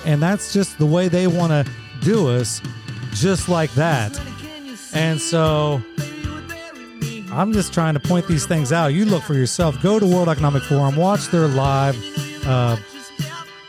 And 0.05 0.23
that's 0.23 0.53
just 0.53 0.79
the 0.79 0.85
way 0.85 1.09
they 1.09 1.27
want 1.27 1.51
to 1.51 1.73
do 2.03 2.29
us, 2.29 2.61
just 3.13 3.49
like 3.49 3.73
that. 3.73 4.21
And 4.93 5.19
so 5.19 5.83
I'm 7.33 7.55
just 7.55 7.73
trying 7.73 7.95
to 7.95 8.01
point 8.01 8.29
these 8.29 8.45
things 8.45 8.71
out. 8.71 8.89
You 8.89 9.07
look 9.07 9.23
for 9.23 9.33
yourself. 9.33 9.81
Go 9.83 9.99
to 9.99 10.05
World 10.05 10.29
Economic 10.29 10.63
Forum, 10.65 10.97
watch 10.97 11.29
their 11.29 11.49
live 11.49 11.97
uh, 12.47 12.77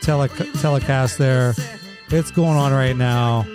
tele- 0.02 0.28
telecast 0.28 1.16
there. 1.16 1.54
It's 2.10 2.30
going 2.30 2.58
on 2.58 2.70
right 2.70 2.96
now. 2.96 3.46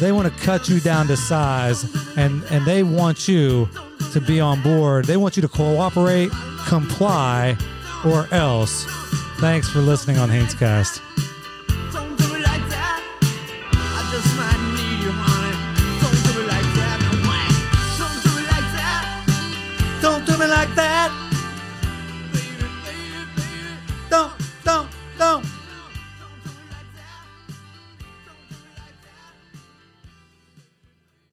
They 0.00 0.10
want 0.10 0.34
to 0.34 0.40
cut 0.40 0.68
you 0.68 0.80
down 0.80 1.06
to 1.06 1.16
size, 1.16 1.84
and 2.16 2.42
and 2.50 2.64
they 2.66 2.82
want 2.82 3.28
you 3.28 3.68
to 4.12 4.20
be 4.20 4.40
on 4.40 4.62
board. 4.62 5.04
They 5.04 5.16
want 5.16 5.36
you 5.36 5.42
to 5.42 5.48
cooperate, 5.48 6.30
comply, 6.66 7.56
or 8.04 8.26
else. 8.32 8.84
Thanks 9.38 9.68
for 9.68 9.80
listening 9.80 10.18
on 10.18 10.28
Hanescast. 10.28 11.09